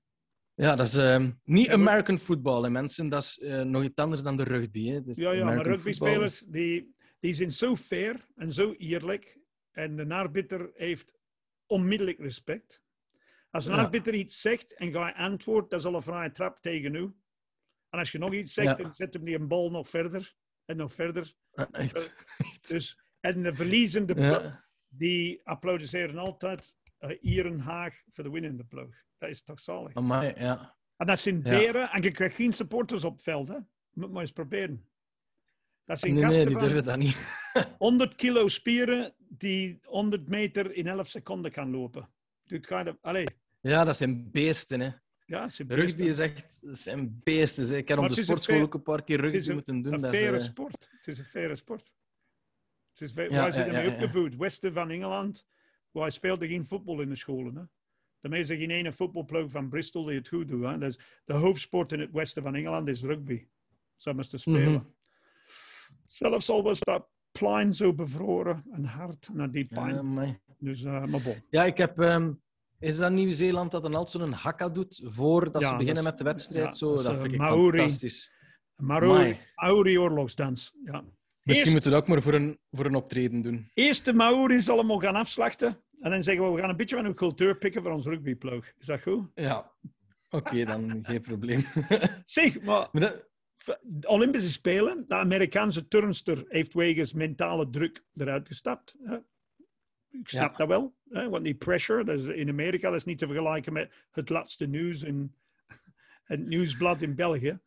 ja, 0.53 0.75
dat 0.75 0.87
is 0.87 0.95
ehm, 0.95 1.31
niet 1.43 1.69
American 1.69 2.17
football, 2.17 2.63
hè, 2.63 2.69
mensen. 2.69 3.09
Dat 3.09 3.23
is 3.23 3.39
eh, 3.39 3.61
nog 3.61 3.83
iets 3.83 3.95
anders 3.95 4.21
dan 4.21 4.37
de 4.37 4.43
rugby. 4.43 4.89
Hè. 4.89 4.99
Is 5.03 5.17
Ja, 5.17 5.31
ja, 5.31 5.45
maar 5.45 5.61
rugbyspelers 5.61 6.39
die, 6.39 6.95
die 7.19 7.33
zijn 7.33 7.51
zo 7.51 7.75
fair 7.75 8.25
en 8.35 8.51
zo 8.51 8.73
eerlijk. 8.77 9.37
En 9.71 9.95
de 9.95 10.13
arbiter 10.13 10.71
heeft 10.73 11.17
onmiddellijk 11.65 12.19
respect. 12.19 12.81
Als 13.51 13.65
een 13.65 13.73
arbiter 13.73 14.13
iets 14.13 14.41
zegt 14.41 14.75
en 14.75 14.91
ga 14.91 15.07
je 15.07 15.15
antwoord, 15.15 15.69
dat 15.69 15.79
is 15.79 15.85
al 15.85 15.95
een 15.95 16.01
vrije 16.01 16.31
trap 16.31 16.61
tegen 16.61 16.95
u. 16.95 17.15
En 17.89 17.99
als 17.99 18.11
je 18.11 18.17
nog 18.17 18.33
iets 18.33 18.53
zegt, 18.53 18.77
dan 18.77 18.93
zet 18.93 19.13
hem 19.13 19.23
die 19.23 19.35
een 19.35 19.47
bal 19.47 19.71
nog 19.71 19.89
verder 19.89 20.35
en 20.65 20.77
nog 20.77 20.93
verder. 20.93 21.35
voetbal. 21.51 21.81
Eh, 21.81 21.85
Echt. 21.85 22.13
Dus, 22.61 22.99
en 23.19 23.43
de 23.43 23.53
verliezende 23.53 24.13
ploeg, 24.13 24.67
die 24.87 25.41
applaudisseren 25.43 26.17
altijd 26.17 26.75
uh, 26.99 27.17
Ieren 27.21 27.59
Haag 27.59 28.03
voor 28.09 28.23
de 28.23 28.29
winnende 28.29 28.63
ploeg. 28.63 28.95
Dat 29.17 29.29
is 29.29 29.43
toch 29.43 29.59
zalig. 29.59 29.93
Amai, 29.93 30.33
ja. 30.37 30.77
En 30.95 31.07
dat 31.07 31.19
zijn 31.19 31.41
beren 31.41 31.89
en 31.89 32.01
je 32.01 32.11
krijgt 32.11 32.35
geen 32.35 32.53
supporters 32.53 33.03
op 33.03 33.13
het 33.13 33.23
veld. 33.23 33.47
Hè. 33.47 33.57
Moet 33.93 34.11
maar 34.11 34.21
eens 34.21 34.31
proberen. 34.31 34.89
Dat 35.85 35.99
zijn 35.99 36.13
Nee, 36.13 36.23
nee, 36.23 36.31
gasten 36.31 36.47
die 36.47 36.57
van 36.57 36.67
durven 36.67 36.83
dat 36.83 36.97
niet. 36.97 37.17
100 37.77 38.15
kilo 38.15 38.47
spieren 38.47 39.13
die 39.17 39.79
100 39.83 40.27
meter 40.27 40.71
in 40.71 40.87
11 40.87 41.07
seconden 41.07 41.51
kan 41.51 41.71
lopen. 41.71 42.09
Dit 42.43 42.65
kind 42.65 42.87
of, 42.87 42.97
allee, 43.01 43.27
Ja, 43.61 43.83
dat 43.83 43.97
zijn 43.97 44.31
beesten. 44.31 44.79
Hè. 44.79 44.89
ja, 45.25 45.43
is 45.45 45.59
een 45.59 45.67
Rugby 45.69 46.03
is 46.03 46.19
echt... 46.19 46.57
Dat 46.61 46.77
zijn 46.77 47.19
beesten. 47.23 47.67
Hè. 47.67 47.75
Ik 47.77 47.87
heb 47.87 47.97
op 47.97 48.03
de 48.05 48.11
is 48.11 48.17
een 48.17 48.23
sportschool 48.23 48.55
fair- 48.55 48.67
ook 48.67 48.73
een 48.73 48.81
paar 48.83 49.03
keer 49.03 49.19
rugby 49.19 49.37
is 49.37 49.47
een- 49.47 49.53
moeten 49.53 49.81
doen. 49.81 49.93
een 49.93 50.01
Dat 50.01 50.13
is, 50.13 50.19
faire 50.19 50.37
eh, 50.37 50.43
sport. 50.43 50.89
Het 50.91 51.07
is 51.07 51.17
een 51.17 51.25
faire 51.25 51.55
sport. 51.55 51.93
Het 52.91 53.01
is, 53.01 53.13
wij 53.13 53.29
Ja, 53.29 53.51
zijn 53.51 53.71
ja, 53.71 53.87
opgevoed. 53.93 54.35
Westen 54.35 54.73
van 54.73 54.89
Engeland, 54.89 55.45
wij 55.91 56.09
speelden 56.09 56.47
geen 56.47 56.65
voetbal 56.65 57.01
in 57.01 57.09
de 57.09 57.15
scholen. 57.15 57.55
Hè. 57.55 57.63
De 58.19 58.29
meeste 58.29 58.57
geen 58.57 58.69
ene 58.69 58.93
voetbalploeg 58.93 59.51
van 59.51 59.69
Bristol 59.69 60.03
die 60.03 60.17
het 60.17 60.27
goed 60.27 60.47
doet. 60.47 60.63
Hè. 60.65 60.77
Dus 60.77 60.99
de 61.25 61.33
hoofdsport 61.33 61.91
in 61.91 61.99
het 61.99 62.11
westen 62.11 62.43
van 62.43 62.55
Engeland 62.55 62.87
is 62.87 63.01
rugby. 63.01 63.47
Zo 63.95 64.13
te 64.15 64.37
spelen. 64.37 64.71
Mhm. 64.71 64.83
Zelfs 66.07 66.49
al 66.49 66.63
was 66.63 66.79
dat 66.79 67.07
plein 67.31 67.73
zo 67.73 67.93
bevroren 67.93 68.63
en 68.71 68.83
hard 68.83 69.29
naar 69.33 69.51
die 69.51 69.65
pijn. 69.65 70.41
Dus, 70.57 70.83
eh, 70.83 71.05
maar 71.05 71.21
bon. 71.21 71.35
Ja, 71.49 71.65
ik 71.65 71.77
heb... 71.77 71.99
ehm, 71.99 72.33
is 72.79 72.97
dat 72.97 73.11
Nieuw-Zeeland 73.11 73.71
dat 73.71 73.81
dan 73.81 73.95
altijd 73.95 74.23
zo'n 74.23 74.31
hakka 74.33 74.69
doet 74.69 75.01
voordat 75.03 75.61
Ja, 75.61 75.67
ze 75.67 75.75
beginnen 75.77 76.03
met 76.03 76.17
de 76.17 76.23
wedstrijd? 76.23 76.65
ja, 76.65 76.71
zo, 76.71 76.95
dat 76.95 77.05
eh, 77.05 77.19
vind 77.21 77.33
ik 77.33 77.39
Maori. 77.39 77.77
fantastisch. 77.77 78.31
Maori. 78.75 79.37
Maori 79.55 79.99
oorlogsdans. 79.99 80.71
Ja. 80.85 80.91
Misschien 81.01 81.11
Eerst- 81.43 81.71
moeten 81.71 81.89
we 81.89 81.95
dat 81.95 82.01
ook 82.01 82.07
maar 82.07 82.21
voor 82.21 82.33
een, 82.33 82.59
voor 82.71 82.85
een 82.85 82.95
optreden 82.95 83.41
doen. 83.41 83.69
Eerst 83.73 84.05
de 84.05 84.13
Maori's 84.13 84.69
allemaal 84.69 84.99
gaan 84.99 85.15
afslachten. 85.15 85.81
En 85.99 86.11
dan 86.11 86.23
zeggen 86.23 86.43
we, 86.45 86.51
we 86.51 86.59
gaan 86.59 86.69
een 86.69 86.75
beetje 86.77 86.95
van 86.95 87.05
uw 87.05 87.13
cultuur 87.13 87.57
pikken 87.57 87.81
voor 87.81 87.91
ons 87.91 88.05
rugbyploeg. 88.05 88.65
Is 88.77 88.85
dat 88.85 89.01
goed? 89.01 89.27
Ja. 89.35 89.71
Oké, 90.29 90.65
dan 90.65 90.99
geen 91.05 91.21
probleem. 91.21 91.65
Zeg, 92.25 92.61
maar 92.61 92.87
Maar 92.91 93.01
dat- 93.01 93.27
de 93.83 94.07
Olympische 94.07 94.49
Spelen, 94.51 95.05
de 95.07 95.15
Amerikaanse 95.15 95.87
turnster 95.87 96.45
heeft 96.47 96.73
wegens 96.73 97.13
mentale 97.13 97.69
druk 97.69 98.03
eruit 98.15 98.47
gestapt. 98.47 98.95
Ik 100.09 100.29
snap 100.29 100.51
Ja. 100.51 100.57
dat 100.57 100.67
wel, 100.67 100.95
want 101.09 101.43
die 101.43 101.55
pressure 101.55 102.03
dat 102.03 102.19
is 102.19 102.25
in 102.25 102.49
Amerika 102.49 102.89
dat 102.89 102.99
is 102.99 103.05
niet 103.05 103.17
te 103.17 103.25
vergelijken 103.25 103.73
met 103.73 103.93
het 104.11 104.29
laatste 104.29 104.67
nieuws 104.67 105.03
in 105.03 105.35
het 106.23 106.47
nieuwsblad 106.47 107.01
in 107.01 107.15
België. 107.15 107.59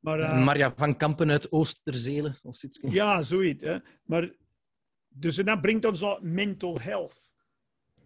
Maar, 0.00 0.20
eh, 0.20 0.44
Marja 0.44 0.72
van 0.76 0.96
Kampen 0.96 1.30
uit 1.30 1.52
Oosterzelen 1.52 2.36
of 2.42 2.56
zoiets. 2.56 2.80
Ja, 2.82 3.22
zoiets. 3.22 3.64
Hè. 3.64 3.78
Maar, 4.04 4.30
dus 5.08 5.38
en 5.38 5.44
dat 5.44 5.60
brengt 5.60 5.84
ons 5.84 6.00
naar 6.00 6.18
mental 6.22 6.80
health. 6.80 7.30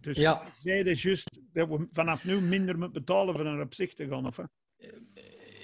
Dus 0.01 0.17
Ja. 0.17 0.45
zij 0.63 0.81
is 0.81 1.03
juist 1.03 1.41
dat 1.53 1.69
we 1.69 1.87
vanaf 1.91 2.25
nu 2.25 2.41
minder 2.41 2.79
moeten 2.79 3.05
betalen 3.05 3.35
voor 3.35 3.45
naar 3.45 3.61
op 3.61 3.75
zich 3.75 3.95
te 3.95 4.09
gaan. 4.09 4.27
Of, 4.27 4.37
hè? 4.37 4.45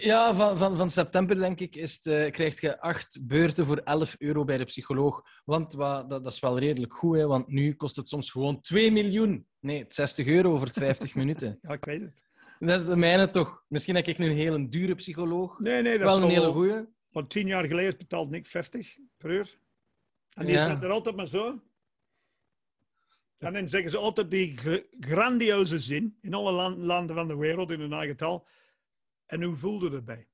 Ja, 0.00 0.35
van, 0.35 0.59
van, 0.59 0.76
van 0.76 0.90
september 0.90 1.37
denk 1.37 1.61
ik 1.61 1.76
is 1.76 1.95
het, 1.95 2.07
eh, 2.07 2.31
krijg 2.31 2.61
je 2.61 2.81
acht 2.81 3.19
beurten 3.26 3.67
voor 3.67 3.76
11 3.76 4.14
euro 4.19 4.45
bij 4.45 4.57
de 4.57 4.64
psycholoog. 4.64 5.23
Want 5.45 5.73
wat, 5.75 6.11
dat, 6.11 6.25
dat 6.25 6.33
is 6.33 6.40
wel 6.40 6.59
redelijk 6.59 6.95
goed, 6.95 7.17
hè, 7.17 7.26
want 7.26 7.49
nu 7.49 7.75
kost 7.75 7.97
het 7.97 8.09
soms 8.09 8.31
gewoon 8.31 8.61
2 8.61 8.93
miljoen. 8.93 9.47
Nee, 9.61 9.85
60 9.88 10.26
euro 10.26 10.57
voor 10.59 10.69
50 10.73 11.14
minuten. 11.21 11.59
Ja, 11.62 11.73
ik 11.73 11.85
weet 11.85 12.00
het. 12.00 12.26
Dat 12.59 12.81
is 12.81 12.87
de 12.87 12.97
mijne 12.97 13.31
toch. 13.31 13.64
Misschien 13.69 13.95
heb 13.95 14.07
ik 14.07 14.19
nu 14.19 14.31
een 14.31 14.37
hele 14.37 14.69
dure 14.69 14.95
psycholoog. 14.95 15.59
Nee, 15.59 15.83
nee, 15.83 15.99
dat 15.99 16.07
Wel 16.07 16.17
is 16.19 16.23
een 16.25 16.31
hele 16.40 16.52
goeie. 16.52 16.85
Want 17.09 17.31
tien 17.31 17.47
jaar 17.47 17.64
geleden 17.64 17.99
betaalt 17.99 18.31
Nick 18.31 18.47
50 18.47 18.97
per 19.17 19.31
uur. 19.31 19.59
En 20.33 20.47
die 20.47 20.55
Ja. 20.55 20.64
zit 20.71 20.83
er 20.83 20.90
altijd 20.90 21.17
maar 21.17 21.26
zo. 21.28 21.61
En 23.38 23.52
dan 23.52 23.69
zeggen 23.69 23.90
ze 23.90 23.97
altijd 23.99 24.31
die 24.31 24.57
gr- 24.57 24.85
grandioze 25.00 25.78
zin 25.78 26.19
in 26.21 26.35
alle 26.35 26.52
lan- 26.52 26.78
landen 26.85 27.17
van 27.17 27.28
de 27.28 27.37
wereld 27.37 27.71
in 27.71 27.81
hun 27.81 27.93
eigen 27.93 28.17
taal. 28.17 28.47
En 29.28 29.42
hoe 29.42 29.56
voelde 29.56 29.90
het 29.90 30.04
bij? 30.04 30.28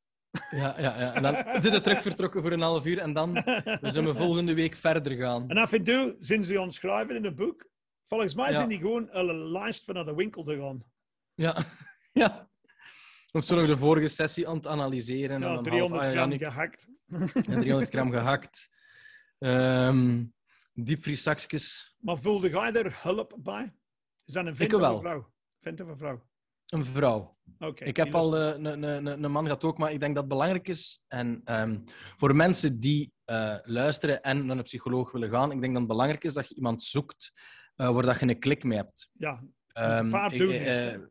Ja, 0.50 0.74
ja, 0.80 0.98
ja. 1.00 1.14
En 1.14 1.22
dan 1.22 1.60
zit 1.60 1.72
het 1.72 1.82
terug 1.82 2.02
vertrokken 2.02 2.42
voor 2.42 2.52
een 2.52 2.60
half 2.60 2.86
uur 2.86 2.98
en 2.98 3.12
dan 3.12 3.32
we 3.84 3.90
zullen 3.90 4.16
volgende 4.16 4.54
week 4.54 4.74
verder 4.76 5.16
gaan. 5.16 5.48
En 5.48 5.56
af 5.56 5.72
en 5.72 5.84
toe 5.84 6.16
zijn 6.18 6.44
ze 6.44 6.58
aan 6.58 6.64
het 6.64 6.74
schrijven 6.74 7.16
in 7.16 7.24
een 7.24 7.34
boek. 7.34 7.66
Volgens 8.04 8.34
mij 8.34 8.48
Ja. 8.50 8.54
zijn 8.54 8.68
die 8.68 8.78
gewoon 8.78 9.08
een 9.10 9.50
lijst 9.50 9.84
van 9.84 9.94
naar 9.94 10.04
de 10.04 10.14
winkel 10.14 10.42
te 10.44 10.56
gaan. 10.58 10.84
Ja, 11.34 11.64
ja. 12.22 12.48
Of 13.32 13.44
zo 13.44 13.56
nog 13.56 13.66
de 13.66 13.76
vorige 13.76 14.06
sessie 14.06 14.48
aan 14.48 14.56
het 14.56 14.66
analyseren. 14.66 15.36
en 15.36 15.40
Ja, 15.40 15.46
dan 15.48 15.56
een 15.56 15.62
300 15.62 16.02
half, 16.02 16.12
ah, 16.14 16.14
ja, 16.14 16.26
gram 16.26 16.38
gehakt. 16.38 16.86
en 17.52 17.60
300 17.60 17.90
gram 17.90 18.10
gehakt. 18.10 18.70
Diepvrieszakjes. 20.72 21.96
Maar 22.00 22.18
voelde 22.18 22.48
jij 22.48 22.72
er 22.72 22.98
hulp 23.02 23.36
bij? 23.38 23.74
Is 24.24 24.34
dat 24.34 24.46
een 24.46 24.56
vent 24.56 24.74
of 24.74 24.82
een 24.82 24.98
vrouw? 25.00 25.32
Vent 25.60 25.80
of 25.80 25.88
een 25.88 25.96
vrouw? 25.98 26.26
Een 26.66 26.84
vrouw. 26.84 27.36
Oké. 27.58 27.84
Ik 27.84 27.96
heb 27.96 28.14
al 28.14 28.36
eh, 28.36 28.72
een 29.04 29.30
man 29.30 29.44
gehad 29.44 29.64
ook, 29.64 29.78
maar 29.78 29.92
ik 29.92 30.00
denk 30.00 30.14
dat 30.14 30.24
het 30.24 30.32
belangrijk 30.32 30.68
is. 30.68 31.00
En 31.08 31.40
ehm, 31.44 31.78
voor 32.16 32.36
mensen 32.36 32.80
die 32.80 33.12
eh, 33.24 33.54
luisteren 33.62 34.22
en 34.22 34.46
naar 34.46 34.56
een 34.56 34.62
psycholoog 34.62 35.12
willen 35.12 35.30
gaan, 35.30 35.52
ik 35.52 35.60
denk 35.60 35.72
dat 35.72 35.82
het 35.82 35.90
belangrijk 35.90 36.24
is 36.24 36.34
dat 36.34 36.48
je 36.48 36.54
iemand 36.54 36.82
zoekt 36.82 37.30
eh, 37.76 37.90
waar 37.90 38.02
dat 38.04 38.20
je 38.20 38.28
een 38.28 38.38
klik 38.38 38.64
mee 38.64 38.78
hebt. 38.78 39.10
Ja, 39.12 39.42
Ehm, 39.72 40.04
een 40.04 40.10
paar 40.10 40.32
ik- 40.32 40.38
doen 40.38 40.50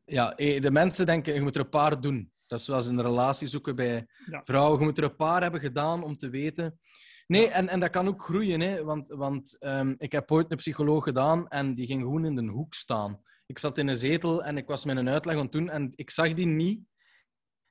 ja, 0.06 0.30
de 0.36 0.72
mensen 0.72 1.06
denken, 1.06 1.34
je 1.34 1.42
moet 1.42 1.56
er 1.56 1.62
een 1.62 1.70
paar 1.70 2.02
doen. 2.02 2.32
Dat 2.48 2.60
is 2.60 2.66
zoals 2.66 2.88
in 2.88 2.98
een 2.98 3.04
relatie 3.06 3.48
zoeken 3.48 3.76
bij 3.76 4.06
Ja. 4.26 4.42
vrouwen. 4.42 4.80
Je 4.80 4.86
moet 4.86 4.98
er 4.98 5.04
een 5.04 5.16
paar 5.16 5.42
hebben 5.42 5.60
gedaan 5.60 6.04
om 6.04 6.18
te 6.18 6.30
weten. 6.30 6.80
Nee, 7.28 7.48
en, 7.50 7.68
en 7.70 7.80
dat 7.80 7.90
kan 7.90 8.08
ook 8.08 8.24
groeien. 8.24 8.60
Hè? 8.62 8.84
Want, 8.84 9.08
want 9.10 9.56
ehm, 9.60 9.94
ik 9.98 10.12
heb 10.12 10.32
ooit 10.32 10.52
een 10.52 10.58
psycholoog 10.58 11.04
gedaan 11.04 11.48
en 11.48 11.76
die 11.76 11.86
ging 11.86 12.02
gewoon 12.02 12.26
in 12.26 12.36
de 12.36 12.52
hoek 12.52 12.74
staan. 12.74 13.22
Ik 13.46 13.60
zat 13.60 13.78
in 13.78 13.88
een 13.88 13.96
zetel 13.96 14.44
en 14.44 14.58
ik 14.58 14.68
was 14.68 14.86
met 14.86 14.98
een 14.98 15.10
uitleg 15.10 15.36
aan 15.36 15.42
het 15.42 15.52
doen 15.52 15.70
en 15.70 15.92
ik 15.96 16.10
zag 16.10 16.34
die 16.34 16.46
niet. 16.46 16.80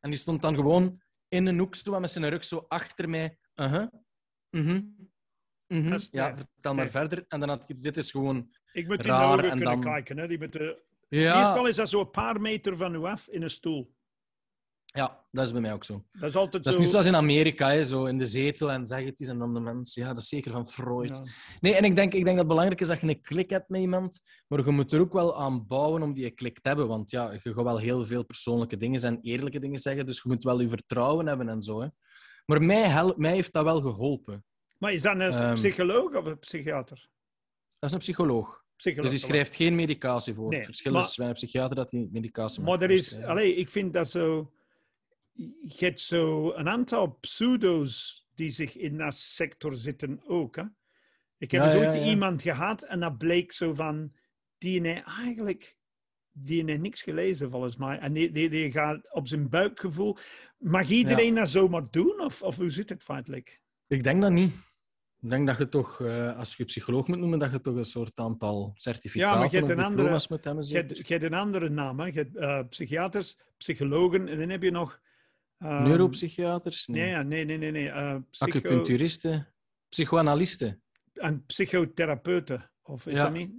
En 0.01 0.11
die 0.11 0.19
stond 0.19 0.43
dan 0.43 0.55
gewoon 0.55 1.03
in 1.29 1.47
een 1.47 1.59
hoekstoel 1.59 2.01
met 2.01 2.11
zijn 2.11 2.29
rug 2.29 2.45
zo 2.45 2.65
achter 2.69 3.09
mij. 3.09 3.39
Uh-huh. 3.55 3.87
Mhm. 4.51 4.83
Mhm. 5.67 5.91
Dat 5.91 6.01
is- 6.01 6.09
Ja, 6.11 6.37
vertel 6.37 6.75
maar 6.75 6.83
Nee. 6.85 6.93
verder. 6.93 7.25
En 7.29 7.41
dan 7.41 7.49
had 7.49 7.69
ik 7.71 7.83
dit 7.83 7.97
is 7.97 8.11
gewoon... 8.11 8.55
Ik 8.73 8.87
moet 8.89 9.03
de 9.03 9.09
raar 9.09 9.25
ogen 9.33 9.45
en 9.45 9.49
kunnen 9.57 9.65
dan- 9.69 9.81
kijken. 9.81 10.19
Hè? 10.19 10.29
Die 10.29 10.39
met 10.39 10.53
de... 10.53 10.83
Ja, 11.09 11.41
Meestal 11.43 11.67
is 11.67 11.77
dat 11.77 11.89
zo 11.89 12.01
een 12.01 12.11
paar 12.11 12.41
meter 12.41 12.77
van 12.77 12.95
u 12.95 12.99
af 13.05 13.29
in 13.29 13.43
een 13.43 13.51
stoel. 13.51 13.95
Ja, 14.93 15.25
dat 15.31 15.47
is 15.47 15.53
bij 15.53 15.61
mij 15.61 15.73
ook 15.73 15.85
zo. 15.85 16.05
Dat 16.13 16.29
is 16.29 16.37
altijd 16.37 16.65
Dat 16.65 16.67
is 16.67 16.73
zo... 16.73 16.79
niet 16.81 16.91
zoals 16.91 17.07
in 17.07 17.17
Amerika, 17.17 17.71
hè, 17.71 17.85
zo 17.85 18.05
in 18.05 18.19
de 18.19 18.25
zetel 18.25 18.71
en 18.71 18.87
zeg 18.87 19.05
het 19.05 19.21
eens 19.21 19.29
en 19.29 19.39
dan 19.39 19.55
de 19.55 19.61
mens. 19.61 19.95
Ja, 19.95 20.09
dat 20.09 20.23
is 20.23 20.29
zeker 20.29 20.51
van 20.51 20.69
Freud. 20.69 21.09
Ja. 21.09 21.23
Nee, 21.61 21.75
en 21.75 21.85
ik 21.85 21.97
denk, 21.97 22.13
ik 22.15 22.25
denk 22.25 22.27
dat 22.27 22.37
het 22.37 22.47
belangrijk 22.47 22.81
is 22.81 22.87
dat 22.89 23.01
je 23.01 23.07
een 23.09 23.21
klik 23.21 23.51
hebt 23.51 23.69
met 23.69 23.81
iemand, 23.81 24.21
maar 24.49 24.65
je 24.65 24.71
moet 24.71 24.93
er 24.93 25.01
ook 25.01 25.13
wel 25.13 25.37
aan 25.41 25.67
bouwen 25.67 26.03
om 26.03 26.15
die 26.15 26.31
klik 26.31 26.55
te 26.61 26.69
hebben. 26.69 26.89
Want 26.89 27.11
ja, 27.11 27.33
je 27.33 27.39
gaat 27.39 27.55
wel 27.65 27.79
heel 27.79 28.07
veel 28.07 28.25
persoonlijke 28.25 28.77
dingen 28.77 29.03
en 29.03 29.19
eerlijke 29.21 29.59
dingen 29.59 29.79
zeggen, 29.79 30.07
dus 30.07 30.17
je 30.23 30.29
moet 30.29 30.43
wel 30.43 30.61
je 30.61 30.69
vertrouwen 30.69 31.27
hebben 31.27 31.49
en 31.49 31.63
zo. 31.63 31.81
Hè. 31.81 31.89
Maar 32.47 32.63
mij, 32.63 32.83
help, 32.89 33.17
mij 33.17 33.33
heeft 33.33 33.53
dat 33.53 33.65
wel 33.65 33.81
geholpen. 33.81 34.45
Maar 34.79 34.93
is 34.93 35.03
dat 35.03 35.15
een 35.15 35.21
Ehm. 35.21 35.55
psycholoog 35.55 36.15
of 36.17 36.25
een 36.25 36.39
psychiater? 36.39 37.09
Dat 37.79 37.89
is 37.91 37.93
een 37.93 37.99
psycholoog. 38.03 38.61
Psycholoog. 38.77 39.11
Dus 39.11 39.21
die 39.21 39.29
schrijft 39.31 39.55
geen 39.57 39.75
medicatie 39.75 40.35
voor. 40.35 40.49
Nee, 40.49 40.57
het 40.59 40.67
verschil 40.67 40.93
maar- 40.93 41.03
is 41.03 41.17
bij 41.17 41.27
een 41.29 41.33
psychiater 41.33 41.77
dat 41.77 41.91
hij 41.91 42.09
medicatie 42.13 42.63
Maar 42.63 42.71
mag 42.79 42.83
er 42.83 42.91
is... 42.91 43.19
Allee, 43.23 43.55
ik 43.55 43.69
vind 43.69 43.93
dat 43.93 44.11
zo... 44.11 44.53
Je 45.33 45.85
hebt 45.85 46.01
zo 46.01 46.53
een 46.53 46.69
aantal 46.69 47.17
pseudo's 47.21 48.27
die 48.35 48.51
zich 48.51 48.77
in 48.77 48.97
dat 48.97 49.15
sector 49.15 49.75
zitten 49.75 50.21
ook. 50.27 50.57
Hè? 50.57 50.63
Ik 51.39 51.51
heb 51.51 51.63
Ja, 51.63 51.73
ja. 51.73 52.05
iemand 52.05 52.43
gehad 52.43 52.83
en 52.83 53.01
dat 53.01 53.19
bleek 53.19 53.53
zo 53.53 53.75
van... 53.75 54.13
Die 54.59 54.81
heeft 54.81 55.07
eigenlijk... 55.07 55.77
Die 56.35 56.65
heeft 56.65 56.81
niks 56.81 57.03
gelezen, 57.03 57.51
volgens 57.51 57.77
mij. 57.77 57.99
En 57.99 58.13
die, 58.13 58.31
die, 58.31 58.49
die 58.49 58.73
gaat 58.73 59.13
op 59.13 59.29
zijn 59.29 59.49
buikgevoel... 59.49 60.17
Mag 60.59 60.89
iedereen 60.89 61.35
dat 61.35 61.51
zomaar 61.51 61.91
doen? 61.91 62.21
Of, 62.21 62.43
of 62.43 62.57
hoe 62.57 62.71
zit 62.71 62.89
het 62.89 63.03
feitelijk? 63.03 63.61
Ik 63.87 64.05
denk 64.05 64.23
dat 64.23 64.31
niet. 64.31 64.53
Ik 65.21 65.31
denk 65.31 65.47
dat 65.47 65.59
je 65.59 65.69
toch, 65.69 66.01
eh, 66.01 66.39
als 66.39 66.57
je 66.57 66.65
psycholoog 66.65 67.07
moet 67.07 67.19
noemen, 67.19 67.39
dat 67.39 67.51
je 67.51 67.61
toch 67.61 67.77
een 67.77 67.85
soort 67.85 68.19
aantal 68.19 68.73
certificaten 68.75 69.33
Ja, 69.33 69.39
maar 69.39 69.53
je 69.53 69.59
hebt 69.59 69.71
een 69.71 69.85
andere-. 69.85 70.09
Je 70.09 70.75
hebt, 70.77 70.91
zeker? 70.91 70.97
je 71.07 71.13
hebt 71.13 71.25
een 71.25 71.39
andere 71.39 71.69
naam. 71.69 72.01
Hè? 72.01 72.07
Je 72.07 72.13
hebt 72.13 72.37
eh, 72.37 72.61
psychiaters, 72.69 73.39
psychologen 73.57 74.29
en 74.29 74.39
dan 74.39 74.49
heb 74.49 74.63
je 74.63 74.71
nog... 74.71 75.01
ehm, 75.63 75.83
Neuropsychiaters? 75.83 76.87
Nee. 76.87 77.03
Nee, 77.03 77.11
ja, 77.11 77.23
nee, 77.23 77.45
nee, 77.45 77.59
nee. 77.59 77.71
nee. 77.71 77.89
eh, 77.89 78.17
psycho- 78.31 78.59
Acupuncturisten? 78.59 79.49
Psychoanalisten? 79.89 80.83
en 81.13 81.45
psychotherapeuten. 81.47 82.71
Of 82.83 83.07
is 83.07 83.15
Ja. 83.17 83.23
dat 83.23 83.33
niet? 83.33 83.51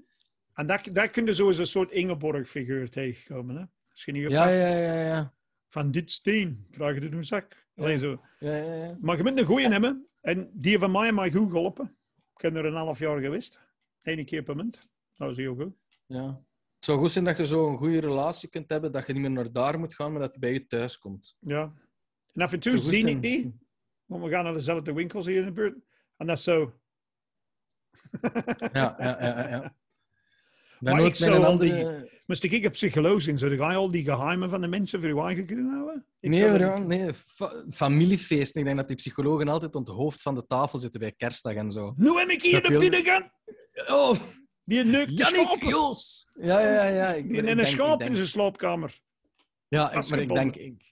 En 0.53 0.67
daar, 0.67 0.85
daar 0.91 1.09
kun 1.09 1.25
je 1.25 1.33
zo 1.33 1.47
eens 1.47 1.57
een 1.57 1.67
soort 1.67 1.91
Ingeborg-figuur 1.91 2.89
tegenkomen. 2.89 3.55
Hè? 3.55 3.63
Je 3.93 4.11
niet 4.11 4.21
Ja, 4.31 4.39
oppast, 4.41 4.57
ja, 4.57 4.67
ja, 4.77 4.93
ja. 5.05 5.33
van 5.69 5.91
dit 5.91 6.11
steen, 6.11 6.67
draag 6.71 6.95
je 6.95 7.01
in 7.01 7.13
een 7.13 7.25
zak. 7.25 7.67
Allee, 7.75 7.97
zo. 7.97 8.21
ja, 8.39 8.55
ja, 8.55 8.73
ja. 8.73 8.97
Maar 9.01 9.17
je 9.17 9.23
moet 9.23 9.37
een 9.37 9.45
goeie 9.45 9.67
hebben. 9.69 10.07
En 10.21 10.49
die 10.53 10.79
van 10.79 10.91
mij 10.91 11.11
mij 11.11 11.31
goed 11.31 11.51
geholpen. 11.51 11.97
Ik 12.35 12.41
ben 12.41 12.55
er 12.55 12.65
een 12.65 12.73
half 12.75 12.99
jaar 12.99 13.19
geweest. 13.21 13.59
Eén 14.01 14.25
keer 14.25 14.43
per 14.43 14.55
maand. 14.55 14.73
Dat 15.13 15.27
was 15.27 15.37
heel 15.37 15.55
goed. 15.55 15.73
ja. 16.07 16.27
Het 16.75 16.91
zou 16.91 16.99
goed 17.03 17.11
zijn 17.11 17.25
dat 17.25 17.37
je 17.37 17.45
zo 17.45 17.69
een 17.69 17.77
goede 17.77 17.99
relatie 17.99 18.49
kunt 18.49 18.69
hebben, 18.69 18.91
dat 18.91 19.07
je 19.07 19.13
niet 19.13 19.21
meer 19.21 19.31
naar 19.31 19.51
daar 19.51 19.79
moet 19.79 19.93
gaan, 19.95 20.11
maar 20.11 20.21
dat 20.21 20.31
hij 20.31 20.39
bij 20.39 20.53
je 20.53 20.67
thuis 20.67 20.97
komt. 20.97 21.37
Ja. 21.39 21.73
En 22.33 22.41
af 22.41 22.51
en 22.53 22.59
toe 22.59 22.77
zie 22.77 23.09
ik 23.09 23.21
die. 23.21 23.59
Want 24.05 24.23
we 24.23 24.29
gaan 24.29 24.43
naar 24.43 24.53
dezelfde 24.53 24.93
winkels 24.93 25.25
hier 25.25 25.39
in 25.39 25.45
de 25.45 25.51
buurt. 25.51 25.75
En 26.17 26.27
dat 26.27 26.37
is 26.37 26.43
zo. 26.43 26.73
Ja, 28.21 28.95
ja, 28.99 29.17
ja. 29.19 29.49
ja, 29.49 29.73
Maar 30.79 31.05
ik 31.05 31.15
zou 31.15 31.35
een 31.35 31.43
al 31.43 31.57
die- 31.57 31.71
andere... 31.71 32.11
Moest 32.25 32.43
ik 32.43 32.63
een 32.63 32.71
psycholoog 32.71 33.21
zijn, 33.21 33.37
zou 33.37 33.51
je 33.51 33.61
al 33.61 33.91
die 33.91 34.03
geheimen 34.03 34.49
van 34.49 34.61
de 34.61 34.67
mensen 34.67 34.99
voor 34.99 35.09
je 35.09 35.21
eigen 35.21 35.45
kunnen 35.45 35.69
houden? 35.73 36.05
Ik 36.19 36.29
Nee, 36.29 36.39
ja, 36.51 36.77
niet- 36.77 36.87
nee. 36.87 37.13
Fa- 37.13 37.65
familiefeesten. 37.71 38.59
Ik 38.59 38.65
denk 38.65 38.77
dat 38.77 38.87
die 38.87 38.95
psychologen 38.97 39.47
altijd 39.47 39.75
op 39.75 39.85
het 39.87 39.95
hoofd 39.95 40.21
van 40.21 40.35
de 40.35 40.45
tafel 40.47 40.79
zitten 40.79 40.99
bij 40.99 41.11
kerstdag 41.11 41.53
en 41.53 41.71
zo. 41.71 41.93
Nu 41.95 42.11
heb 42.13 42.27
ik 42.29 42.41
hier 42.41 42.51
Dat 42.53 42.63
de 42.63 42.69
wil- 42.69 42.79
binnengang. 42.79 43.31
Oh, 43.87 44.15
Die 44.63 44.83
neukt 44.83 45.17
de 45.17 45.23
schapen. 45.25 45.67
Joos! 45.69 46.29
Ja, 46.33 46.59
ja, 46.59 46.83
ja. 46.85 47.13
Ik, 47.13 47.27
Die 47.29 47.37
in 47.43 47.59
een 47.59 47.67
schaap 47.67 47.97
denk- 47.97 48.09
in 48.09 48.15
zijn 48.15 48.27
slaapkamer. 48.27 48.99
Ja, 49.67 49.91
ik- 49.91 50.09
maar 50.09 50.19
ik 50.19 50.33
denk... 50.33 50.55
Ik, 50.55 50.91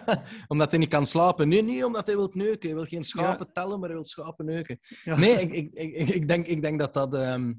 omdat 0.48 0.70
hij 0.70 0.80
niet 0.80 0.88
kan 0.88 1.06
slapen. 1.06 1.48
Nee, 1.48 1.62
niet 1.62 1.84
omdat 1.84 2.06
hij 2.06 2.16
wil 2.16 2.30
neuken. 2.32 2.68
Hij 2.68 2.78
wil 2.78 2.86
geen 2.86 3.02
schapen 3.02 3.52
tellen, 3.52 3.78
maar 3.78 3.88
hij 3.88 3.96
wil 3.96 4.06
schapen 4.06 4.44
neuken. 4.44 4.78
Ja. 5.04 5.16
Nee, 5.16 5.40
ik, 5.40 5.52
ik, 5.52 5.72
ik, 5.72 6.08
ik, 6.08 6.28
denk, 6.28 6.46
ik 6.46 6.62
denk 6.62 6.78
dat 6.78 6.94
dat... 6.94 7.14
ehm, 7.14 7.52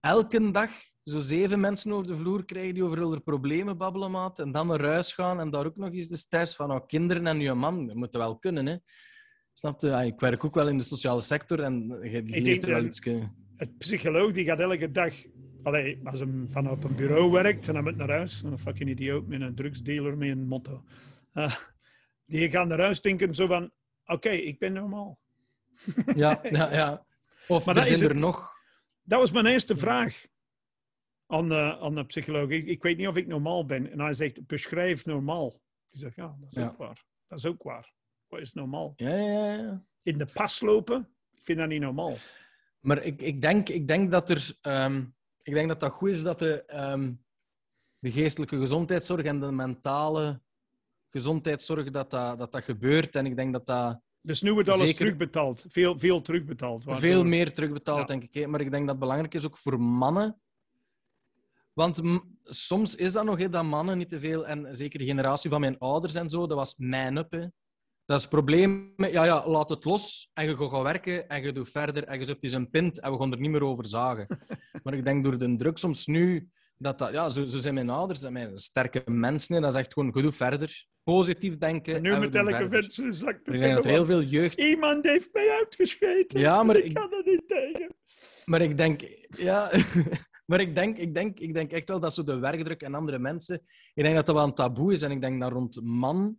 elke 0.00 0.50
dag 0.50 0.70
zo 1.04 1.18
zeven 1.18 1.60
mensen 1.60 1.92
over 1.92 2.06
de 2.06 2.16
vloer 2.16 2.44
krijgen 2.44 2.74
die 2.74 2.84
over 2.84 2.98
hun 2.98 3.22
problemen 3.22 3.78
babbelen, 3.78 4.10
maat. 4.10 4.38
En 4.38 4.52
dan 4.52 4.66
naar 4.66 4.84
huis 4.84 5.12
gaan 5.12 5.40
en 5.40 5.50
daar 5.50 5.66
ook 5.66 5.76
nog 5.76 5.92
eens 5.92 6.08
de 6.08 6.16
stress 6.16 6.56
van 6.56 6.72
oh, 6.72 6.86
kinderen 6.86 7.26
en 7.26 7.40
je 7.40 7.54
man. 7.54 7.86
Dat 7.86 7.96
moet 7.96 8.14
wel 8.14 8.38
kunnen, 8.38 8.66
hè. 8.66 8.76
Snap 9.52 9.80
je? 9.80 9.86
Ja, 9.86 10.02
ik 10.02 10.20
werk 10.20 10.44
ook 10.44 10.54
wel 10.54 10.68
in 10.68 10.78
de 10.78 10.84
sociale 10.84 11.20
sector 11.20 11.60
en 11.60 11.98
je 12.02 12.22
leert 12.42 12.64
er 12.64 12.70
wel 12.70 12.84
iets... 12.84 13.00
Het 13.56 13.78
psycholoog 13.78 14.32
die 14.32 14.44
gaat 14.44 14.60
elke 14.60 14.90
dag, 14.90 15.14
allee, 15.62 16.00
als 16.04 16.18
hij 16.18 16.28
van 16.46 16.70
op 16.70 16.84
een 16.84 16.94
bureau 16.94 17.30
werkt 17.30 17.68
en 17.68 17.74
hij 17.74 17.82
moet 17.82 17.96
naar 17.96 18.10
huis, 18.10 18.42
een 18.42 18.58
fucking 18.58 18.90
idioot 18.90 19.26
met 19.26 19.40
een 19.40 19.54
drugsdealer 19.54 20.16
met 20.16 20.28
een 20.28 20.46
motto. 20.46 20.84
Eh, 21.32 21.54
die 22.26 22.50
gaat 22.50 22.66
naar 22.68 22.80
huis 22.80 23.00
denken 23.00 23.34
zo 23.34 23.46
van, 23.46 23.70
oké, 24.04 24.28
ik 24.28 24.58
ben 24.58 24.72
normaal. 24.72 25.18
Ja, 26.14 26.40
ja, 26.50 26.72
ja. 26.72 27.06
Of 27.48 27.66
Maar 27.66 27.76
er 27.76 27.84
zijn 27.84 28.00
er 28.02 28.08
het- 28.08 28.18
nog... 28.18 28.58
Dat 29.02 29.18
was 29.20 29.30
mijn 29.30 29.46
eerste 29.46 29.76
vraag 29.76 30.24
aan 31.26 31.48
de, 31.48 31.78
aan 31.80 31.94
de 31.94 32.04
psycholoog. 32.04 32.48
Ik, 32.50 32.64
ik 32.64 32.82
weet 32.82 32.96
niet 32.96 33.08
of 33.08 33.16
ik 33.16 33.26
normaal 33.26 33.64
ben. 33.66 33.90
En 33.90 34.00
hij 34.00 34.12
zegt, 34.14 34.46
beschrijf 34.46 35.04
normaal. 35.06 35.60
Ik 35.90 35.98
zeg, 35.98 36.14
ja, 36.16 36.36
dat 36.40 36.48
is 36.50 36.54
Ja. 36.54 36.68
ook 36.68 36.76
waar. 36.76 37.04
Dat 37.28 37.38
is 37.38 37.46
ook 37.46 37.62
waar. 37.62 37.92
Wat 38.28 38.40
is 38.40 38.52
normaal? 38.52 38.92
Ja, 38.96 39.08
ja, 39.14 39.54
ja. 39.54 39.84
In 40.02 40.18
de 40.18 40.26
pas 40.32 40.60
lopen? 40.60 41.08
Ik 41.32 41.40
vind 41.44 41.58
dat 41.58 41.68
niet 41.68 41.80
normaal. 41.80 42.16
Maar 42.80 43.02
ik, 43.02 43.22
ik, 43.22 43.40
denk, 43.40 43.68
ik 43.68 43.86
denk 43.86 44.10
dat 44.10 44.30
er... 44.30 44.56
ehm, 44.60 45.04
ik 45.42 45.54
denk 45.54 45.68
dat 45.68 45.80
dat 45.80 45.92
goed 45.92 46.08
is 46.10 46.22
dat 46.22 46.38
de, 46.38 46.64
ehm, 46.64 47.12
de 47.98 48.10
geestelijke 48.10 48.58
gezondheidszorg 48.58 49.24
en 49.24 49.40
de 49.40 49.50
mentale 49.52 50.40
gezondheidszorg 51.10 51.90
dat 51.90 52.10
dat, 52.10 52.38
dat 52.38 52.52
dat 52.52 52.64
gebeurt. 52.64 53.16
En 53.16 53.26
ik 53.26 53.36
denk 53.36 53.52
dat 53.52 53.66
dat 53.66 54.00
Dus 54.22 54.42
nu 54.42 54.52
wordt 54.52 54.68
alles 54.68 54.80
Zeker. 54.88 54.96
terugbetaald. 55.04 55.64
Veel, 55.68 55.98
veel 55.98 56.22
terugbetaald. 56.22 56.84
waardoor- 56.84 57.02
Veel 57.10 57.24
meer 57.24 57.52
terugbetaald, 57.54 57.98
Ja. 57.98 58.04
denk 58.04 58.22
ik. 58.34 58.46
Maar 58.46 58.60
ik 58.60 58.70
denk 58.70 58.82
dat 58.82 58.90
het 58.90 58.98
belangrijk 58.98 59.34
is 59.34 59.44
ook 59.46 59.56
voor 59.56 59.80
mannen. 59.80 60.40
Want 61.72 62.00
soms 62.44 62.94
is 62.94 63.12
dat 63.12 63.24
nog, 63.24 63.38
hè, 63.38 63.48
dat 63.48 63.64
mannen 63.64 63.98
niet 63.98 64.08
te 64.08 64.20
veel... 64.20 64.46
En 64.46 64.76
zeker 64.76 64.98
de 64.98 65.04
generatie 65.04 65.50
van 65.50 65.60
mijn 65.60 65.78
ouders 65.78 66.14
en 66.14 66.28
zo, 66.28 66.46
dat 66.46 66.56
was 66.56 66.74
mijn 66.76 67.16
up. 67.16 67.30
Hè. 67.32 67.46
Dat 68.10 68.18
is 68.18 68.24
het 68.24 68.34
probleem. 68.34 68.92
Ja, 68.96 69.24
ja, 69.24 69.48
laat 69.48 69.68
het 69.68 69.84
los 69.84 70.30
en 70.34 70.48
je 70.48 70.56
gaat 70.56 70.70
gaan 70.70 70.82
werken 70.82 71.28
en 71.28 71.42
je 71.42 71.52
doet 71.52 71.70
verder 71.70 72.04
en 72.04 72.18
je 72.18 72.24
zet 72.24 72.42
eens 72.42 72.52
een 72.52 72.70
pint 72.70 73.00
en 73.00 73.12
we 73.12 73.18
gaan 73.18 73.32
er 73.32 73.40
niet 73.40 73.50
meer 73.50 73.64
over 73.64 73.86
zagen. 73.86 74.26
maar 74.82 74.94
ik 74.94 75.04
denk 75.04 75.24
door 75.24 75.38
de 75.38 75.56
druk 75.56 75.78
soms 75.78 76.06
nu... 76.06 76.48
Dat 76.76 76.98
dat, 76.98 77.12
ja, 77.12 77.28
zo, 77.28 77.44
zo 77.44 77.58
zijn 77.58 77.74
mijn 77.74 77.90
ouders 77.90 78.22
en 78.22 78.32
mijn 78.32 78.58
sterke 78.58 79.02
mensen. 79.06 79.62
Dat 79.62 79.72
is 79.72 79.78
echt 79.78 79.92
gewoon, 79.92 80.10
je 80.14 80.22
doet 80.22 80.34
verder. 80.34 80.86
Positief 81.02 81.58
denken 81.58 81.94
En 81.94 82.02
nu 82.02 82.12
en 82.12 82.20
met 82.20 82.34
elke 82.34 82.68
vent 82.68 82.92
zijn 82.92 83.12
zak 83.12 83.44
te 83.44 83.52
Ik 83.52 83.60
denk 83.60 83.74
dat 83.74 83.84
er 83.84 83.90
heel 83.90 84.06
veel 84.06 84.22
jeugd 84.22 84.60
Iemand 84.60 85.04
heeft 85.04 85.28
mij 85.32 85.50
uitgescheten. 85.50 86.40
Ja, 86.40 86.62
maar 86.62 86.76
ik 86.76 86.84
ik- 86.84 86.94
kan 86.94 87.12
er 87.12 87.22
niet 87.24 87.48
tegen. 87.48 87.94
Maar 88.44 88.60
ik 88.60 88.76
denk, 88.76 89.00
ja, 89.28 89.70
maar 90.50 90.60
ik 90.60 90.74
denk, 90.74 90.98
ik, 90.98 91.14
denk, 91.14 91.40
ik 91.40 91.54
denk 91.54 91.72
echt 91.72 91.88
wel 91.88 92.00
dat 92.00 92.14
zo 92.14 92.22
de 92.22 92.38
werkdruk 92.38 92.82
en 92.82 92.94
andere 92.94 93.18
mensen, 93.18 93.62
ik 93.94 94.02
denk 94.02 94.14
dat 94.14 94.26
dat 94.26 94.34
wel 94.34 94.44
een 94.44 94.54
taboe 94.54 94.92
is. 94.92 95.02
En 95.02 95.10
ik 95.10 95.20
denk 95.20 95.40
dat 95.40 95.52
rond 95.52 95.80
man 95.82 96.38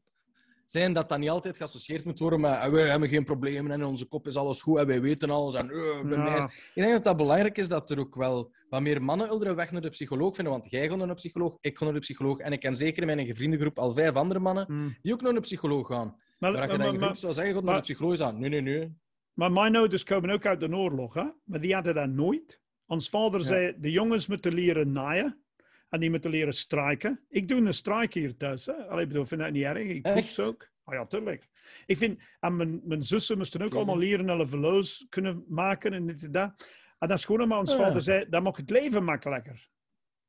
zijn 0.72 0.94
dat 0.94 1.10
dat 1.10 1.20
niet 1.20 1.30
altijd 1.30 1.58
geassocieerd 1.58 2.06
moet 2.06 2.20
worden 2.20 2.40
met 2.40 2.52
"Ah, 2.52 2.72
wij 2.72 2.90
hebben 2.90 3.10
geen 3.10 3.24
problemen 3.24 3.72
en 3.72 3.80
in 3.80 3.86
onze 3.86 4.06
kop 4.06 4.28
is 4.28 4.36
alles 4.36 4.62
goed 4.62 4.78
en 4.80 4.88
wij 4.88 5.02
weten 5.02 5.30
alles. 5.30 5.56
En, 5.56 5.68
bij 5.68 6.18
mij 6.18 6.28
is-" 6.28 6.34
Ja. 6.38 6.46
Ik 6.46 6.82
denk 6.82 6.92
dat 6.92 7.04
dat 7.04 7.18
belangrijk 7.18 7.58
is 7.58 7.68
dat 7.68 7.90
er 7.92 8.00
ook 8.00 8.16
wel 8.16 8.52
wat 8.70 8.82
meer 8.82 9.04
mannen 9.04 9.32
een 9.32 9.56
weg 9.56 9.72
naar 9.72 9.82
de 9.82 9.90
psycholoog 9.90 10.36
vinden. 10.36 10.54
Want 10.54 10.70
jij 10.72 10.90
gaat 10.90 10.98
naar 10.98 11.10
een 11.10 11.16
psycholoog, 11.16 11.58
ik 11.62 11.78
ga 11.78 11.84
naar 11.84 11.94
de 11.94 12.00
psycholoog. 12.00 12.40
En 12.40 12.52
ik 12.52 12.60
ken 12.60 12.76
zeker 12.76 13.08
in 13.10 13.16
mijn 13.16 13.36
vriendengroep 13.36 13.80
al 13.80 13.94
vijf 13.94 14.16
andere 14.16 14.40
mannen 14.40 14.66
Hmm. 14.66 14.96
die 15.02 15.14
ook 15.14 15.22
naar 15.22 15.36
een 15.36 15.42
psycholoog 15.42 15.88
gaan. 15.88 16.16
Maar, 16.40 16.52
Maar 16.52 16.62
als 16.62 16.72
je 16.72 16.78
dat 16.78 16.94
in 16.94 17.00
groep 17.02 17.16
zou 17.16 17.34
zeggen, 17.34 17.54
gaat 17.54 17.64
naar 17.64 17.76
de 17.76 17.82
psycholoog 17.82 18.14
is 18.14 18.22
aan. 18.22 18.40
Nee, 18.40 18.50
nee, 18.50 18.62
nee. 18.62 18.96
maar 19.34 19.52
mijn 19.52 19.76
ouders 19.76 20.04
komen 20.04 20.30
ook 20.30 20.46
uit 20.46 20.60
de 20.60 20.76
oorlog, 20.76 21.14
hè? 21.14 21.26
maar 21.44 21.62
die 21.62 21.74
hadden 21.74 21.96
dat 21.96 22.10
nooit. 22.10 22.60
Ons 22.86 23.10
vader 23.10 23.40
Ja. 23.40 23.46
zei, 23.46 23.74
de 23.80 23.92
jongens 23.92 24.28
moeten 24.28 24.54
leren 24.54 24.92
naaien 24.92 25.44
en 25.92 26.00
die 26.00 26.10
moeten 26.10 26.32
leren 26.32 26.54
strijken. 26.54 27.26
Ik 27.30 27.48
doe 27.48 27.62
een 27.66 27.74
strijk 27.74 28.14
hier 28.14 28.38
thuis. 28.38 28.66
Hè? 28.66 28.74
Allee, 28.74 29.02
ik 29.02 29.08
bedoel, 29.08 29.26
vind 29.26 29.42
dat 29.42 29.52
niet 29.52 29.64
erg. 29.64 29.88
Ik 29.88 30.02
poets 30.02 30.40
ook. 30.40 30.70
Ah 30.84 30.94
ja, 30.94 31.06
tuurlijk. 31.06 31.48
Ik 31.86 31.98
vind, 31.98 32.22
en 32.40 32.56
mijn, 32.56 32.82
mijn 32.84 33.04
zussen 33.04 33.38
moesten 33.38 33.62
ook 33.62 33.74
allemaal 33.74 33.98
leren 33.98 34.28
hulle 34.28 34.48
velo's 34.48 35.06
kunnen 35.10 35.46
maken 35.48 35.94
en 35.94 36.06
dit 36.06 36.24
en 36.24 36.32
dat. 36.32 36.54
En 37.00 37.08
dat 37.08 37.18
is 37.18 37.26
gewoon 37.26 37.42
omdat 37.42 37.60
ons 37.60 37.72
Ah, 37.72 37.78
ja. 37.78 37.84
vader 37.86 38.02
zei, 38.02 38.26
dat 38.30 38.44
maakt 38.44 38.58
het 38.58 38.70
leven 38.70 39.04
makkelijker. 39.04 39.70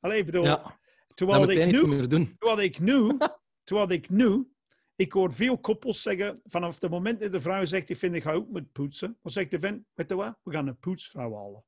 Allee, 0.00 0.18
ik 0.18 0.26
bedoel, 0.26 0.44
Ja, 0.44 0.78
terwijl 1.14 1.50
ik 1.50 1.66
nu... 1.66 2.06
doen. 2.06 2.36
Terwijl 2.38 2.60
ik 2.60 2.78
nu, 2.78 3.16
terwijl 3.64 3.90
ik 3.90 4.10
nu, 4.10 4.52
ik 4.96 5.12
hoor 5.12 5.32
veel 5.32 5.58
koppels 5.58 6.02
zeggen, 6.02 6.40
vanaf 6.44 6.80
het 6.80 6.90
moment 6.90 7.20
dat 7.20 7.32
de 7.32 7.40
vrouw 7.40 7.64
zegt, 7.64 7.90
ik 7.90 7.96
vind 7.96 8.14
ik 8.14 8.22
ga 8.22 8.32
ook 8.32 8.50
met 8.50 8.72
poetsen, 8.72 9.18
dan 9.22 9.32
zegt 9.32 9.50
de 9.50 9.58
vent, 9.58 9.84
weet 9.94 10.08
je 10.08 10.14
wat, 10.14 10.38
we 10.42 10.52
gaan 10.52 10.66
een 10.66 10.78
poetsvrouw 10.78 11.34
halen. 11.34 11.64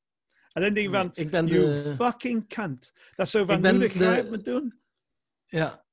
En 0.54 0.62
dan 0.62 0.74
denk 0.74 0.86
ik 0.86 0.94
van, 0.94 1.10
ik 1.12 1.30
ben 1.30 1.46
you 1.46 1.64
de... 1.64 1.94
fucking 1.94 2.48
cunt. 2.48 2.92
Dat 3.14 3.26
is 3.26 3.32
zo 3.32 3.44
van, 3.44 3.64
Ik 3.64 3.72
nu 3.72 3.78
de- 3.78 3.90
ga 3.90 4.14
het 4.14 4.30
me 4.30 4.38
doen? 4.38 4.80
Ja. 5.46 5.84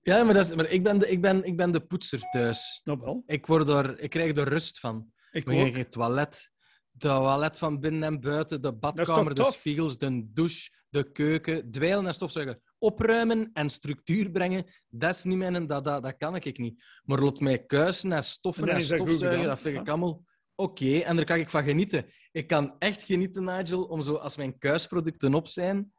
Ja, 0.00 0.24
maar, 0.24 0.34
dat 0.34 0.44
is, 0.44 0.54
maar 0.54 0.68
ik, 0.70 0.82
ben 0.82 0.98
de, 0.98 1.08
ik, 1.08 1.20
ben, 1.20 1.44
ik 1.44 1.56
ben 1.56 1.70
de 1.70 1.80
poetser 1.80 2.20
thuis. 2.20 2.80
Nou 2.84 2.98
wel, 3.00 3.22
Ik, 3.26 3.46
word 3.46 3.68
er, 3.68 4.00
ik 4.00 4.10
krijg 4.10 4.36
er 4.36 4.48
rust 4.48 4.78
van. 4.78 5.12
ik 5.30 5.40
Ik 5.40 5.44
krijg 5.44 5.76
het 5.76 5.90
toilet. 5.92 6.50
De 6.90 7.08
toilet 7.08 7.58
van 7.58 7.80
binnen 7.80 8.02
en 8.02 8.20
buiten, 8.20 8.60
de 8.60 8.74
badkamer, 8.74 9.34
de 9.34 9.44
spiegels, 9.44 9.98
de 9.98 10.32
douche, 10.32 10.70
de 10.88 11.12
keuken, 11.12 11.70
dweilen 11.70 12.06
en 12.06 12.14
stofzuigen. 12.14 12.62
Opruimen 12.78 13.50
en 13.52 13.70
structuur 13.70 14.30
brengen, 14.30 14.64
dat 14.88 15.14
is 15.16 15.24
niet 15.24 15.36
mijn... 15.36 15.66
Dat, 15.66 15.84
dat, 15.84 16.02
dat 16.02 16.16
kan 16.16 16.36
ik 16.36 16.58
niet. 16.58 16.84
Maar 17.02 17.18
laat 17.18 17.40
mij 17.40 17.64
kuisen 17.64 18.12
en 18.12 18.24
stoffen 18.24 18.68
En 18.68 18.80
stofzuigen, 18.80 19.46
dat 19.46 19.60
vind 19.60 19.78
ik 19.78 19.88
allemaal 19.88 20.24
oké. 20.62 20.98
En 20.98 21.16
daar 21.16 21.24
kan 21.24 21.38
ik 21.38 21.48
van 21.48 21.62
genieten. 21.62 22.06
Ik 22.32 22.46
kan 22.46 22.76
echt 22.78 23.02
genieten, 23.02 23.44
Nigel, 23.44 23.84
om 23.84 24.02
zo, 24.02 24.14
als 24.14 24.36
mijn 24.36 24.58
kuisproducten 24.58 25.34
op 25.34 25.46
zijn, 25.46 25.92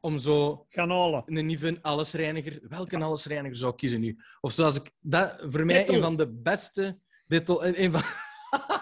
om 0.00 0.18
zo 0.18 0.66
Gaan 0.68 1.22
een 1.26 1.46
nieuwe 1.46 1.78
allesreiniger. 1.82 2.60
Welke 2.68 2.98
allesreiniger 2.98 3.56
zou 3.56 3.70
ik 3.70 3.76
kiezen 3.76 4.00
nu? 4.00 4.18
Of 4.40 4.52
zoals 4.52 4.76
ik... 4.76 4.90
Dat, 5.00 5.36
voor 5.40 5.64
mij 5.64 5.88
een 5.88 6.02
van 6.02 6.16
de 6.16 6.28
beste... 6.28 6.98
Een 7.26 7.92
van... 7.92 8.02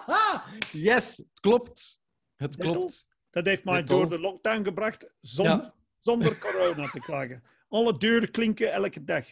yes, 0.88 1.16
het 1.16 1.40
klopt. 1.40 2.00
Het 2.36 2.56
klopt. 2.56 3.06
Dat 3.30 3.46
heeft 3.46 3.64
mij 3.64 3.84
door 3.84 4.08
de 4.08 4.18
lockdown 4.18 4.64
gebracht, 4.64 5.10
zonder, 5.20 5.56
Ja. 5.56 5.74
zonder 5.98 6.38
corona 6.38 6.90
te 6.90 7.00
klagen. 7.00 7.42
Alle 7.68 7.98
deuren 7.98 8.30
klinken 8.30 8.72
elke 8.72 9.04
dag. 9.04 9.24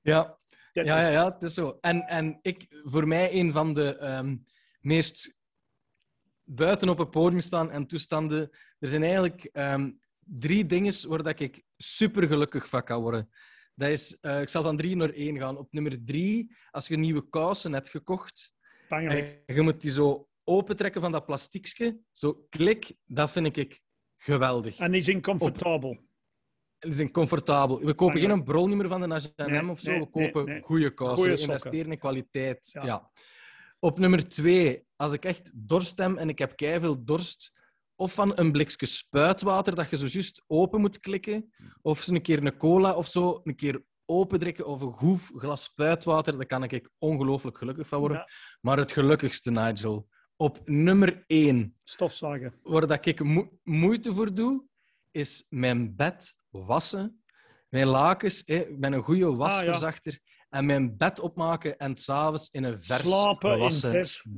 Ja, 0.00 0.38
ja, 0.72 0.82
ja, 0.82 1.08
ja 1.08 1.32
het 1.32 1.42
is 1.42 1.54
zo. 1.54 1.78
En, 1.80 2.06
en 2.06 2.38
ik, 2.42 2.66
voor 2.68 3.08
mij 3.08 3.32
een 3.32 3.52
van 3.52 3.74
de 3.74 3.96
ehm, 3.96 4.36
meest 4.80 5.37
buiten 6.48 6.88
op 6.88 6.98
het 6.98 7.10
podium 7.10 7.40
staan 7.40 7.70
en 7.70 7.86
toestanden. 7.86 8.50
Er 8.78 8.88
zijn 8.88 9.02
eigenlijk 9.02 9.44
ehm, 9.44 9.90
drie 10.18 10.66
dingen 10.66 11.08
waar 11.08 11.22
dat 11.22 11.40
ik 11.40 11.62
super 11.76 12.26
gelukkig 12.26 12.68
van 12.68 12.84
kan 12.84 13.00
worden. 13.00 13.28
Dat 13.74 13.88
is, 13.88 14.16
eh, 14.20 14.40
ik 14.40 14.48
zal 14.48 14.62
van 14.62 14.76
drie 14.76 14.96
naar 14.96 15.10
één 15.10 15.38
gaan. 15.38 15.56
Op 15.56 15.72
nummer 15.72 16.04
drie, 16.04 16.56
als 16.70 16.86
je 16.86 16.96
nieuwe 16.96 17.28
kousen 17.28 17.72
hebt 17.72 17.90
gekocht, 17.90 18.52
en 18.88 19.42
je 19.46 19.60
moet 19.60 19.80
die 19.80 19.90
zo 19.90 20.28
opentrekken 20.44 21.00
van 21.00 21.12
dat 21.12 21.26
plastiekje, 21.26 21.98
zo 22.12 22.46
klik, 22.48 22.94
dat 23.04 23.30
vind 23.30 23.56
ik 23.56 23.80
geweldig. 24.16 24.78
En 24.78 24.92
die 24.92 25.02
zijn 25.02 25.22
comfortabel. 25.22 26.06
Die 26.78 26.92
zijn 26.92 27.10
comfortabel. 27.10 27.80
We 27.80 27.94
kopen 27.94 28.20
geen 28.20 28.44
brolnummer 28.44 28.88
van 28.88 29.00
de 29.00 29.14
H&M 29.14 29.50
Nee, 29.50 29.68
of 29.68 29.80
zo. 29.80 29.90
nee, 29.90 30.00
we 30.00 30.06
kopen 30.10 30.44
nee, 30.44 30.60
goede 30.60 30.94
kousen. 30.94 31.16
Goeie 31.18 31.34
we 31.34 31.40
investeren 31.40 31.92
in 31.92 31.98
kwaliteit. 31.98 32.70
Ja. 32.72 32.84
Ja. 32.84 33.10
Op 33.78 33.98
nummer 33.98 34.28
twee, 34.28 34.86
als 34.96 35.12
ik 35.12 35.24
echt 35.24 35.50
dorst 35.54 35.98
heb 35.98 36.16
en 36.16 36.28
ik 36.28 36.38
heb 36.38 36.56
keiveel 36.56 37.04
dorst, 37.04 37.52
of 37.96 38.12
van 38.14 38.32
een 38.38 38.52
blikje 38.52 38.86
spuitwater 38.86 39.74
dat 39.74 39.90
je 39.90 39.96
zo 39.96 40.06
juist 40.06 40.44
open 40.46 40.80
moet 40.80 41.00
klikken, 41.00 41.52
of 41.82 41.98
eens 41.98 42.08
een 42.08 42.22
keer 42.22 42.44
een 42.46 42.56
cola 42.56 42.94
of 42.94 43.06
zo, 43.08 43.40
een 43.44 43.56
keer 43.56 43.82
opendrinken 44.04 44.66
of 44.66 44.80
een 44.80 44.92
goed 44.92 45.20
glas 45.36 45.62
spuitwater, 45.62 46.36
daar 46.36 46.46
kan 46.46 46.62
ik 46.64 46.90
ongelooflijk 46.98 47.58
gelukkig 47.58 47.88
van 47.88 47.98
worden. 48.00 48.16
Ja. 48.16 48.28
Maar 48.60 48.78
het 48.78 48.92
gelukkigste, 48.92 49.50
Nigel, 49.50 50.08
op 50.36 50.60
nummer 50.64 51.24
één, 51.26 51.76
Stofzagen. 51.84 52.54
waar 52.62 52.86
dat 52.86 53.06
ik 53.06 53.22
mo- 53.22 53.58
moeite 53.62 54.14
voor 54.14 54.34
doe, 54.34 54.64
is 55.10 55.46
mijn 55.48 55.96
bed 55.96 56.34
wassen. 56.50 57.22
Mijn 57.68 57.86
lakens, 57.86 58.42
hè, 58.46 58.54
ik 58.54 58.80
ben 58.80 58.92
een 58.92 59.02
goede 59.02 59.34
wasverzachter. 59.34 60.18
En 60.48 60.66
mijn 60.66 60.96
bed 60.96 61.20
opmaken 61.20 61.78
en 61.78 61.96
s'avonds 61.96 62.48
in 62.50 62.64
een 62.64 62.80
vers 62.80 63.02
Slapen. 63.02 63.58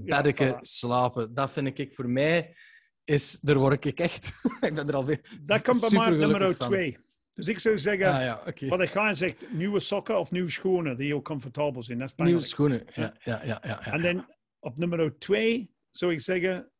Ja, 0.04 0.24
voilà. 0.24 0.58
slapen. 0.60 1.34
Dat 1.34 1.50
vind 1.50 1.78
ik 1.78 1.94
voor 1.94 2.08
mij, 2.08 2.56
is, 3.04 3.38
daar 3.40 3.58
word 3.58 3.84
ik 3.84 4.00
echt... 4.00 4.26
ik 4.60 4.74
ben 4.74 4.88
er 4.88 4.94
alweer 4.94 5.38
Dat 5.42 5.62
komt 5.62 5.80
bij 5.80 5.90
mij 5.98 6.12
op 6.12 6.18
nummer 6.18 6.58
twee. 6.58 6.98
Dus 7.34 7.48
ik 7.48 7.58
zou 7.58 7.78
zeggen, 7.78 8.12
Ah 8.12 8.22
ja, 8.22 8.42
oké. 8.46 8.68
wat 8.68 8.82
ik 8.82 8.88
ga 8.88 9.14
zegt, 9.14 9.52
nieuwe 9.52 9.80
sokken 9.80 10.18
of 10.18 10.30
nieuwe 10.30 10.50
schoenen 10.50 10.96
die 10.96 11.06
heel 11.06 11.22
comfortabel 11.22 11.82
zijn. 11.82 11.98
Dat 11.98 12.12
is 12.16 12.24
Nieuwe 12.24 12.42
schoenen. 12.42 12.86
Ja, 12.94 13.14
ja, 13.22 13.40
ja. 13.44 13.60
ja, 13.62 13.80
ja. 13.84 13.92
En 13.92 14.02
dan 14.02 14.34
op 14.58 14.76
nummer 14.76 15.18
twee 15.18 15.74
zou 15.90 16.12
ik 16.12 16.20
zeggen, 16.20 16.70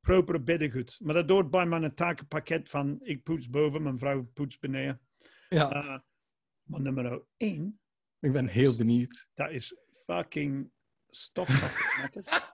propere 0.00 0.40
beddengoed. 0.40 0.98
Maar 1.02 1.14
dat 1.14 1.28
doet 1.28 1.50
bij 1.50 1.66
mijn 1.66 1.94
takenpakket 1.94 2.68
van 2.68 2.98
ik 3.02 3.22
poets 3.22 3.50
boven, 3.50 3.82
mijn 3.82 3.98
vrouw 3.98 4.30
poets 4.34 4.58
beneden. 4.58 5.00
ja, 5.48 5.70
Eh, 5.70 5.98
maar 6.62 6.80
nummer 6.80 7.22
één, 7.36 7.80
ik 8.24 8.32
ben 8.32 8.46
heel 8.46 8.76
benieuwd. 8.76 9.26
dat 9.34 9.50
is 9.50 9.74
fucking 10.06 10.70
stofzakken. 11.10 12.24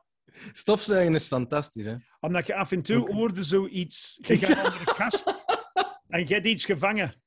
Stofzuigen 0.52 1.14
is 1.14 1.26
fantastisch, 1.26 1.84
hè? 1.84 1.94
Omdat 2.20 2.46
je 2.46 2.54
af 2.54 2.72
en 2.72 2.82
toe 2.82 3.00
Oké. 3.00 3.12
hoorde 3.12 3.42
zoiets, 3.42 4.18
je 4.20 4.36
gaat 4.38 4.64
onder 4.64 4.84
de 4.84 4.94
kast 4.94 5.24
en 6.08 6.28
je 6.28 6.34
hebt 6.34 6.46
iets 6.46 6.64
gevangen. 6.64 7.22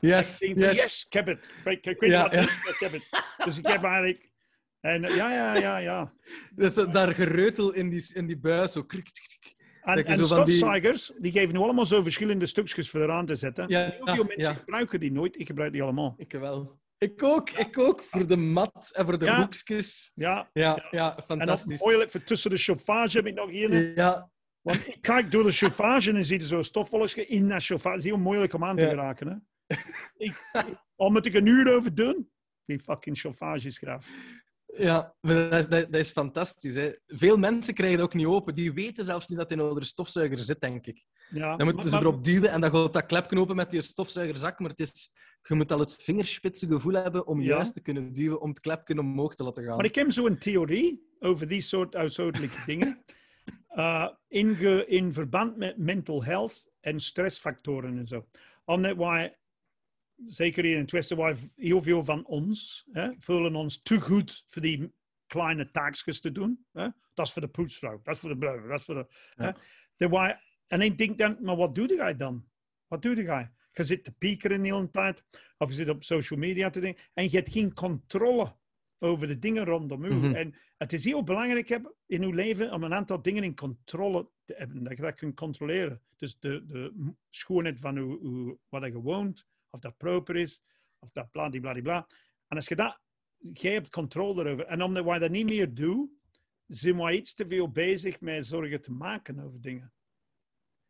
Yes, 0.00 0.38
denk 0.38 0.56
yes. 0.56 0.76
yes, 0.76 1.04
ik 1.06 1.12
heb 1.12 1.26
het. 1.26 1.50
Ik, 1.64 1.86
ik 1.86 2.00
weet 2.00 2.10
Ja, 2.10 2.22
wat 2.22 2.32
ja. 2.32 2.38
is, 2.40 2.54
ik 2.56 2.76
heb 2.78 2.92
het. 2.92 3.08
Dus 3.44 3.58
ik 3.58 3.66
heb 3.66 3.82
eigenlijk... 3.82 4.30
En, 4.80 5.04
eh, 5.04 5.16
ja, 5.16 5.32
ja, 5.34 5.54
ja, 5.56 5.78
ja. 5.78 6.12
Dat 6.54 6.68
is 6.70 6.74
zo 6.74 6.88
daar 6.88 7.14
gereutel 7.14 7.72
in 7.72 7.88
die, 7.88 8.10
in 8.14 8.26
die 8.26 8.38
buis, 8.38 8.72
zo 8.72 8.82
krik, 8.84 9.04
krik, 9.04 9.36
krik. 9.40 9.54
En, 9.82 10.04
en 10.04 10.16
die- 10.16 10.24
stofzuigers, 10.24 11.12
die 11.18 11.32
geven 11.32 11.54
nu 11.54 11.60
allemaal 11.60 11.86
zo 11.86 12.02
verschillende 12.02 12.46
stukjes 12.46 12.90
voor 12.90 13.00
eraan 13.00 13.26
te 13.26 13.34
zetten. 13.34 13.68
Ja, 13.68 13.80
Heel 13.80 14.14
veel 14.14 14.24
mensen 14.24 14.52
ja. 14.52 14.54
gebruiken 14.54 15.00
die 15.00 15.12
nooit. 15.12 15.38
Ik 15.40 15.46
gebruik 15.46 15.72
die 15.72 15.82
allemaal. 15.82 16.14
Ik 16.16 16.32
wel. 16.32 16.80
Ik 16.98 17.22
ook, 17.22 17.50
ik 17.50 17.78
ook. 17.78 18.02
Voor 18.02 18.26
de 18.26 18.36
mat 18.36 18.90
en 18.94 19.04
voor 19.06 19.18
de 19.18 19.24
Ja. 19.24 19.36
hoekjes. 19.40 20.12
Ja. 20.14 20.50
Ja, 20.52 20.86
ja, 20.90 21.16
En 21.16 21.22
fantastisch. 21.22 21.78
dan 21.78 21.88
moeilijk 21.88 22.10
voor 22.10 22.22
tussen 22.22 22.50
de 22.50 22.56
chauffage 22.56 23.16
heb 23.16 23.26
ik 23.26 23.34
nog 23.34 23.50
hier. 23.50 23.94
Ja, 23.96 24.30
Want 24.60 24.86
ik 24.86 24.96
kijk 25.00 25.30
door 25.30 25.42
de 25.42 25.50
chauffage 25.52 26.12
en 26.12 26.24
zie 26.24 26.38
je 26.38 26.46
zo'n 26.46 26.64
stofwolkje 26.64 27.26
in 27.26 27.48
dat 27.48 27.64
chauffage. 27.64 27.94
Het 27.96 28.04
is 28.04 28.10
heel 28.10 28.20
moeilijk 28.20 28.52
om 28.52 28.64
aan 28.64 28.76
te 28.76 28.88
geraken. 28.88 29.26
Hè? 29.28 29.76
ik, 30.16 30.48
al 30.96 31.10
moet 31.10 31.26
ik 31.26 31.34
een 31.34 31.46
uur 31.46 31.74
over 31.76 31.94
doen. 31.94 32.30
Die 32.64 32.78
fucking 32.80 33.18
chauffage 33.18 33.66
is 33.66 33.78
graaf. 33.78 34.08
Ja, 34.78 35.14
maar 35.20 35.34
dat 35.50 35.58
is, 35.58 35.68
dat, 35.68 35.94
is 35.94 36.10
fantastisch. 36.10 36.74
Hè. 36.76 36.92
Veel 37.06 37.36
mensen 37.36 37.74
krijgen 37.74 37.98
dat 37.98 38.06
ook 38.06 38.14
niet 38.14 38.26
open. 38.26 38.54
Die 38.54 38.72
weten 38.72 39.04
zelfs 39.04 39.26
niet 39.28 39.38
dat 39.38 39.50
in 39.50 39.58
een 39.58 39.84
stofzuiger 39.84 40.38
zit, 40.38 40.60
denk 40.60 40.86
ik. 40.86 41.04
Ja, 41.30 41.56
Dan 41.56 41.66
moeten 41.66 41.90
maar- 41.90 42.00
ze 42.00 42.06
erop 42.06 42.24
duwen 42.24 42.50
en 42.50 42.60
dan 42.60 42.70
gaat 42.70 42.92
dat 42.92 43.06
klepje 43.06 43.38
open 43.38 43.56
met 43.56 43.70
die 43.70 43.80
stofzuigerzak. 43.80 44.58
Maar 44.58 44.70
het 44.70 44.80
is, 44.80 45.10
je 45.42 45.54
moet 45.54 45.72
al 45.72 45.78
het 45.78 45.94
vingerspitse 45.94 46.66
gevoel 46.66 46.92
hebben 46.94 47.26
om 47.26 47.40
Ja. 47.40 47.46
juist 47.46 47.74
te 47.74 47.80
kunnen 47.80 48.12
duwen, 48.12 48.40
om 48.40 48.48
het 48.48 48.60
klepje 48.60 48.98
omhoog 48.98 49.34
te 49.34 49.44
laten 49.44 49.64
gaan. 49.64 49.76
Maar 49.76 49.84
ik 49.84 49.94
heb 49.94 50.10
zo'n 50.12 50.38
theorie 50.38 51.06
over 51.20 51.48
die 51.48 51.60
soort 51.60 51.94
huishoudelijke 51.94 52.64
dingen. 52.72 53.04
Uh, 53.76 54.08
in, 54.28 54.60
in 54.88 55.12
verband 55.12 55.56
met 55.56 55.76
mental 55.78 56.24
health 56.24 56.70
en 56.80 57.00
stressfactoren 57.00 57.98
en 57.98 58.06
zo. 58.06 58.26
Omdat 58.64 58.96
wij, 58.96 59.38
zeker 60.26 60.64
hier 60.64 60.76
in 60.76 61.16
wij 61.16 61.36
heel 61.54 61.82
veel 61.82 62.04
van 62.04 62.26
ons 62.26 62.86
hè, 62.92 63.10
voelen 63.18 63.54
ons 63.54 63.82
te 63.82 64.00
goed 64.00 64.44
voor 64.46 64.62
die 64.62 64.92
kleine 65.26 65.70
taakjes 65.70 66.20
te 66.20 66.32
doen. 66.32 66.66
Hè. 66.72 66.88
Dat 67.14 67.26
is 67.26 67.32
voor 67.32 67.42
de 67.42 67.48
poetsvrouw, 67.48 68.00
dat 68.02 68.14
is 68.14 68.20
voor 68.20 68.30
de 68.30 68.38
blauwe, 68.38 68.68
dat 68.68 68.78
is 68.78 68.84
voor 68.84 68.94
de... 68.94 69.06
Ja. 69.96 70.40
En 70.66 70.80
ik 70.80 70.98
denk 70.98 71.18
dan, 71.18 71.36
maar 71.40 71.56
wat 71.56 71.74
doe 71.74 71.94
jij 71.94 72.16
dan? 72.16 72.48
Wat 72.86 73.02
doe 73.02 73.22
jij? 73.22 73.52
Je 73.72 73.82
zit 73.82 74.04
te 74.04 74.12
piekeren 74.12 74.62
de 74.62 74.74
hele 74.74 74.90
tijd, 74.90 75.24
of 75.58 75.68
je 75.68 75.74
zit 75.74 75.88
op 75.88 76.04
social 76.04 76.38
media 76.38 76.70
te 76.70 76.80
denken, 76.80 77.04
en 77.14 77.24
je 77.24 77.36
hebt 77.36 77.52
geen 77.52 77.74
controle 77.74 78.56
over 78.98 79.26
de 79.26 79.38
dingen 79.38 79.64
rondom 79.64 80.04
u. 80.04 80.14
Mhm. 80.14 80.34
En 80.34 80.54
het 80.76 80.92
is 80.92 81.04
heel 81.04 81.24
belangrijk 81.24 81.68
heb 81.68 81.94
in 82.06 82.22
uw 82.22 82.32
leven 82.32 82.72
om 82.72 82.82
een 82.82 82.94
aantal 82.94 83.22
dingen 83.22 83.44
in 83.44 83.54
controle 83.54 84.28
te 84.44 84.54
hebben, 84.56 84.84
dat 84.84 84.96
je 84.96 85.02
dat 85.02 85.14
kunt 85.14 85.34
controleren. 85.34 86.02
Dus 86.16 86.38
de, 86.38 86.66
de 86.66 87.12
schoonheid 87.30 87.80
van 87.80 87.96
uw, 87.96 88.18
uw, 88.22 88.60
wat 88.68 88.84
je 88.84 89.00
woont, 89.00 89.46
of 89.76 89.82
dat 89.82 89.96
proper 89.96 90.36
is, 90.36 90.60
of 90.98 91.10
dat 91.12 91.30
bladibladibla. 91.30 92.08
En 92.48 92.56
als 92.56 92.68
je 92.68 92.76
dat, 92.76 93.00
jij 93.52 93.72
hebt 93.72 93.90
controle 93.90 94.44
erover. 94.44 94.66
En 94.66 94.82
omdat 94.82 95.04
wij 95.04 95.18
dat 95.18 95.30
niet 95.30 95.46
meer 95.48 95.74
doen, 95.74 96.20
zijn 96.66 96.96
wij 96.96 97.16
iets 97.16 97.34
te 97.34 97.46
veel 97.46 97.70
bezig 97.70 98.20
met 98.20 98.46
zorgen 98.46 98.80
te 98.80 98.92
maken 98.92 99.40
over 99.40 99.60
dingen. 99.60 99.92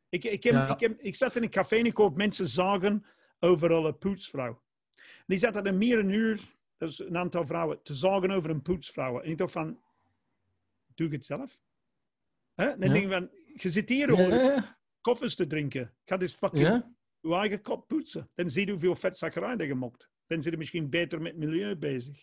Ik, 0.08 0.24
ik, 0.24 0.42
heb, 0.42 0.52
Ja. 0.52 0.68
ik, 0.74 0.80
heb, 0.80 1.00
ik 1.00 1.14
zat 1.16 1.36
in 1.36 1.42
een 1.42 1.50
café 1.50 1.76
en 1.76 1.84
ik 1.86 1.96
hoor 1.96 2.12
mensen 2.12 2.48
zagen 2.48 3.06
over 3.40 3.70
een 3.70 3.98
poetsvrouw. 3.98 4.62
Die 5.26 5.38
zaten 5.38 5.66
er 5.66 5.74
meer 5.74 5.98
een 5.98 6.10
uur, 6.10 6.40
is 6.78 6.98
een 6.98 7.16
aantal 7.16 7.46
vrouwen, 7.46 7.82
te 7.82 7.94
zagen 7.94 8.30
over 8.30 8.50
een 8.50 8.62
poetsvrouw. 8.62 9.20
En 9.20 9.30
ik 9.30 9.38
dacht 9.38 9.52
van, 9.52 9.80
doe 10.94 11.06
ik 11.06 11.12
het 11.12 11.24
zelf? 11.24 11.60
Hè? 12.54 12.64
Dan 12.76 12.86
Ja. 12.88 12.92
denk 12.92 13.04
ik 13.04 13.12
van, 13.12 13.30
je 13.54 13.70
zit 13.70 13.88
hier 13.88 14.12
om 14.12 14.20
ja, 14.20 14.78
koffers 15.00 15.34
te 15.34 15.46
drinken. 15.46 15.94
Ga 16.04 16.16
dus 16.16 16.34
fucking 16.34 16.95
je 17.28 17.34
eigen 17.34 17.62
kop 17.62 17.88
poetsen. 17.88 18.30
Dan 18.34 18.50
zie 18.50 18.64
je 18.66 18.70
hoeveel 18.72 18.94
vetzakkerij 18.94 19.66
je 19.66 19.74
mokt. 19.74 20.08
Dan 20.26 20.42
zit 20.42 20.52
je 20.52 20.58
misschien 20.58 20.90
beter 20.90 21.20
met 21.22 21.32
het 21.32 21.40
milieu 21.40 21.76
bezig. 21.76 22.18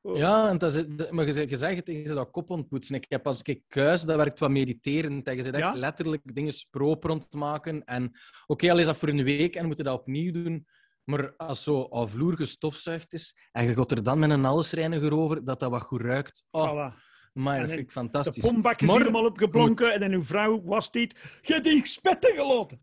Oh. 0.00 0.16
Ja, 0.16 0.48
en 0.48 0.58
dat 0.58 0.74
is, 0.74 1.10
maar 1.10 1.26
je, 1.26 1.48
je 1.48 1.56
zegt 1.56 1.84
tegen 1.84 2.08
ze 2.08 2.14
dat 2.14 2.30
kop 2.30 2.50
ontpoetsen. 2.50 2.94
Ik 2.94 3.04
heb 3.08 3.26
als 3.26 3.42
ik 3.42 3.62
kuis, 3.68 4.02
dat 4.02 4.16
werkt 4.16 4.38
wat 4.38 4.50
mediterend. 4.50 5.28
En 5.28 5.36
je 5.36 5.42
zit 5.42 5.54
echt 5.54 5.62
Ja? 5.62 5.72
letterlijk 5.74 6.34
dingen 6.34 6.52
proper 6.70 7.10
rond 7.10 7.30
te 7.30 7.36
maken. 7.36 7.84
En 7.84 8.12
oké, 8.46 8.70
al 8.70 8.78
is 8.78 8.86
dat 8.86 8.96
voor 8.96 9.08
een 9.08 9.24
week 9.24 9.56
en 9.56 9.66
moet 9.66 9.76
je 9.76 9.82
dat 9.82 9.98
opnieuw 10.00 10.32
doen. 10.32 10.66
Maar 11.04 11.36
als 11.36 11.62
zo 11.62 11.82
al 11.82 12.08
vloer 12.08 12.36
gestofzuigd 12.36 13.12
is 13.12 13.36
en 13.52 13.66
je 13.66 13.74
gaat 13.74 13.90
er 13.90 14.02
dan 14.02 14.18
met 14.18 14.30
een 14.30 14.44
allesreiniger 14.44 15.14
over, 15.14 15.44
dat 15.44 15.60
dat 15.60 15.70
wat 15.70 15.82
goed 15.82 16.00
ruikt. 16.00 16.44
Oh, 16.50 16.70
Voilà. 16.70 16.94
maar 17.32 17.58
dat 17.60 17.68
vind 17.68 17.80
ik 17.80 17.86
De 17.86 17.92
fantastisch. 17.92 18.42
pombak 18.46 18.80
is 18.80 18.86
Maar- 18.86 18.98
helemaal 18.98 19.24
opgeblonken 19.26 19.92
en 19.92 20.00
dan 20.00 20.12
uw 20.12 20.22
vrouw 20.22 20.62
was 20.62 20.90
niet. 20.92 21.38
Je 21.42 21.60
die 21.60 21.86
spetten 21.86 22.34
gelaten. 22.34 22.78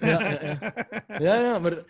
Ja, 0.00 0.30
ja, 0.30 0.74
Ja, 1.18 1.34
ja, 1.40 1.58
maar, 1.58 1.84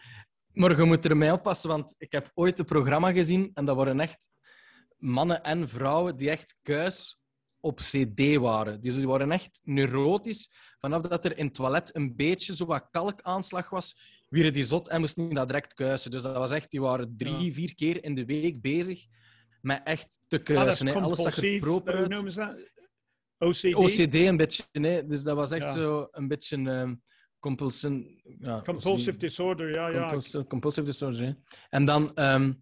maar 0.52 0.76
je 0.78 0.84
moet 0.84 1.04
ermee 1.04 1.32
oppassen, 1.32 1.68
want 1.68 1.94
ik 1.98 2.12
heb 2.12 2.30
ooit 2.34 2.58
een 2.58 2.64
programma 2.64 3.12
gezien 3.12 3.50
en 3.54 3.64
dat 3.64 3.76
waren 3.76 4.00
echt 4.00 4.28
mannen 4.96 5.42
en 5.42 5.68
vrouwen 5.68 6.16
die 6.16 6.30
echt 6.30 6.56
kuis 6.62 7.18
op 7.60 7.78
CD 7.78 8.36
waren. 8.36 8.80
Dus 8.80 8.94
die 8.96 9.06
waren 9.08 9.30
echt 9.32 9.60
neurotisch. 9.62 10.50
Vanaf 10.80 11.02
dat 11.02 11.24
er 11.24 11.38
in 11.38 11.44
het 11.44 11.54
toilet 11.54 11.94
een 11.96 12.16
beetje 12.16 12.54
zo 12.56 12.66
wat 12.66 12.88
kalkaanslag 12.90 13.70
was, 13.70 14.16
werden 14.28 14.52
die 14.52 14.64
zot 14.64 14.88
en 14.88 15.00
moesten 15.00 15.34
dat 15.34 15.48
direct 15.48 15.74
kuisen. 15.74 16.10
Dus 16.10 16.22
dat 16.22 16.36
was 16.36 16.50
echt, 16.52 16.70
die 16.70 16.80
waren 16.80 17.14
drie, 17.16 17.52
vier 17.54 17.74
keer 17.74 18.04
in 18.04 18.14
de 18.14 18.24
week 18.24 18.60
bezig 18.60 19.04
met 19.60 19.80
echt 19.84 20.20
te 20.28 20.36
Ah, 20.38 20.44
dat 20.46 20.48
is 20.48 20.54
kuisen. 20.54 20.86
hè. 20.86 20.92
Alles 20.94 21.22
zag 21.22 21.36
er 21.36 21.58
proper 21.58 21.94
uit. 21.94 22.08
noemen 22.08 22.32
ze 22.32 22.38
dat? 22.38 22.70
OCD? 23.48 23.74
OCD 23.74 24.14
een 24.14 24.36
beetje, 24.36 24.64
nee. 24.72 25.04
Dus 25.04 25.22
dat 25.22 25.36
was 25.36 25.50
echt 25.50 25.62
Ja. 25.64 25.72
zo 25.72 26.08
een 26.10 26.28
beetje 26.28 26.56
ehm 26.56 26.94
compulsion... 27.40 28.20
Ja, 28.40 28.62
Compulsive 28.64 29.16
disorder, 29.16 29.70
ja, 29.70 29.88
ja. 29.88 30.00
Compulsive, 30.00 30.46
compulsive 30.46 30.86
disorder. 30.86 31.24
hè. 31.26 31.32
En 31.70 31.84
dan, 31.84 32.14
ehm, 32.14 32.52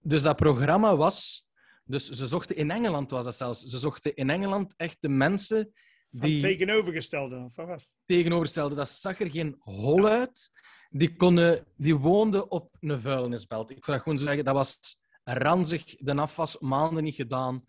dus 0.00 0.22
dat 0.22 0.36
programma 0.36 0.96
was, 0.96 1.46
dus 1.84 2.10
ze 2.10 2.26
zochten 2.26 2.56
in 2.56 2.70
Engeland 2.70 3.10
was 3.10 3.24
dat 3.24 3.34
zelfs, 3.36 3.60
ze 3.62 3.78
zochten 3.78 4.14
in 4.14 4.30
Engeland 4.30 4.74
echt 4.76 4.96
de 5.00 5.08
mensen 5.08 5.72
Van 6.10 6.28
die 6.28 6.40
tegenovergestelde. 6.40 7.36
of 7.36 7.56
wat 7.56 7.66
was 7.66 7.82
het? 7.84 7.94
tegenoverstelden. 8.04 8.76
Dat 8.76 8.88
zag 8.88 9.20
er 9.20 9.30
geen 9.30 9.56
hol 9.58 10.06
uit. 10.08 10.62
Die, 10.90 11.16
konden, 11.16 11.66
die 11.76 11.96
woonden 11.96 12.50
op 12.50 12.76
een 12.80 13.00
vuilnisbelt. 13.00 13.70
Ik 13.70 13.84
dat 13.84 14.00
gewoon 14.02 14.18
zeggen, 14.18 14.44
dat 14.44 14.54
was 14.54 14.98
ranzig, 15.24 15.84
de 15.84 16.14
afwas 16.14 16.58
maanden 16.58 17.02
niet 17.04 17.14
gedaan. 17.14 17.64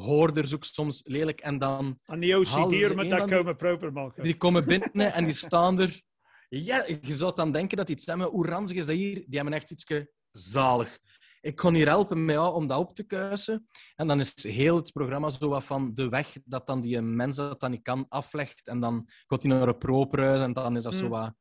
Hoorders 0.00 0.54
ook 0.54 0.64
soms 0.64 1.00
lelijk. 1.04 1.40
En 1.40 1.58
dan 1.58 1.98
Aan 2.04 2.20
die 2.20 2.38
OCD 2.38 2.94
met 2.94 3.10
dat 3.10 3.30
komen 3.30 3.56
proper 3.56 3.92
maken. 3.92 4.22
Die 4.22 4.36
komen 4.36 4.64
binnen 4.64 5.12
en 5.12 5.24
die 5.24 5.34
staan 5.46 5.80
er. 5.80 6.00
Ja, 6.48 6.84
je 6.86 7.14
zou 7.16 7.34
dan 7.34 7.52
denken 7.52 7.76
dat 7.76 7.86
die 7.86 8.00
stemmen. 8.00 8.28
Hoe 8.28 8.46
ranzig 8.46 8.76
is 8.76 8.86
dat 8.86 8.94
hier? 8.96 9.14
Die 9.14 9.24
hebben 9.38 9.52
echt 9.52 9.70
iets 9.70 9.84
zalig. 10.30 10.98
Ik 11.40 11.56
kon 11.56 11.74
hier 11.74 11.86
helpen 11.88 12.24
met 12.24 12.34
jou 12.34 12.54
om 12.54 12.66
dat 12.66 12.78
op 12.78 12.94
te 12.94 13.02
kuisen. 13.02 13.68
En 13.94 14.06
dan 14.06 14.20
is 14.20 14.42
heel 14.42 14.76
het 14.76 14.92
programma 14.92 15.30
zo 15.30 15.48
wat 15.48 15.64
van 15.64 15.94
de 15.94 16.08
weg 16.08 16.36
dat 16.44 16.66
dan 16.66 16.80
die 16.80 17.00
mens 17.00 17.36
dat 17.36 17.60
dan 17.60 17.70
niet 17.70 17.82
kan 17.82 18.06
aflegt. 18.08 18.66
En 18.66 18.80
dan 18.80 19.08
gaat 19.26 19.42
hij 19.42 19.52
naar 19.52 19.68
een 19.68 19.78
properhuis 19.78 20.40
en 20.40 20.52
dan 20.52 20.76
is 20.76 20.82
dat 20.82 20.94
zo 20.94 21.00
Hmm. 21.00 21.10
wat... 21.10 21.34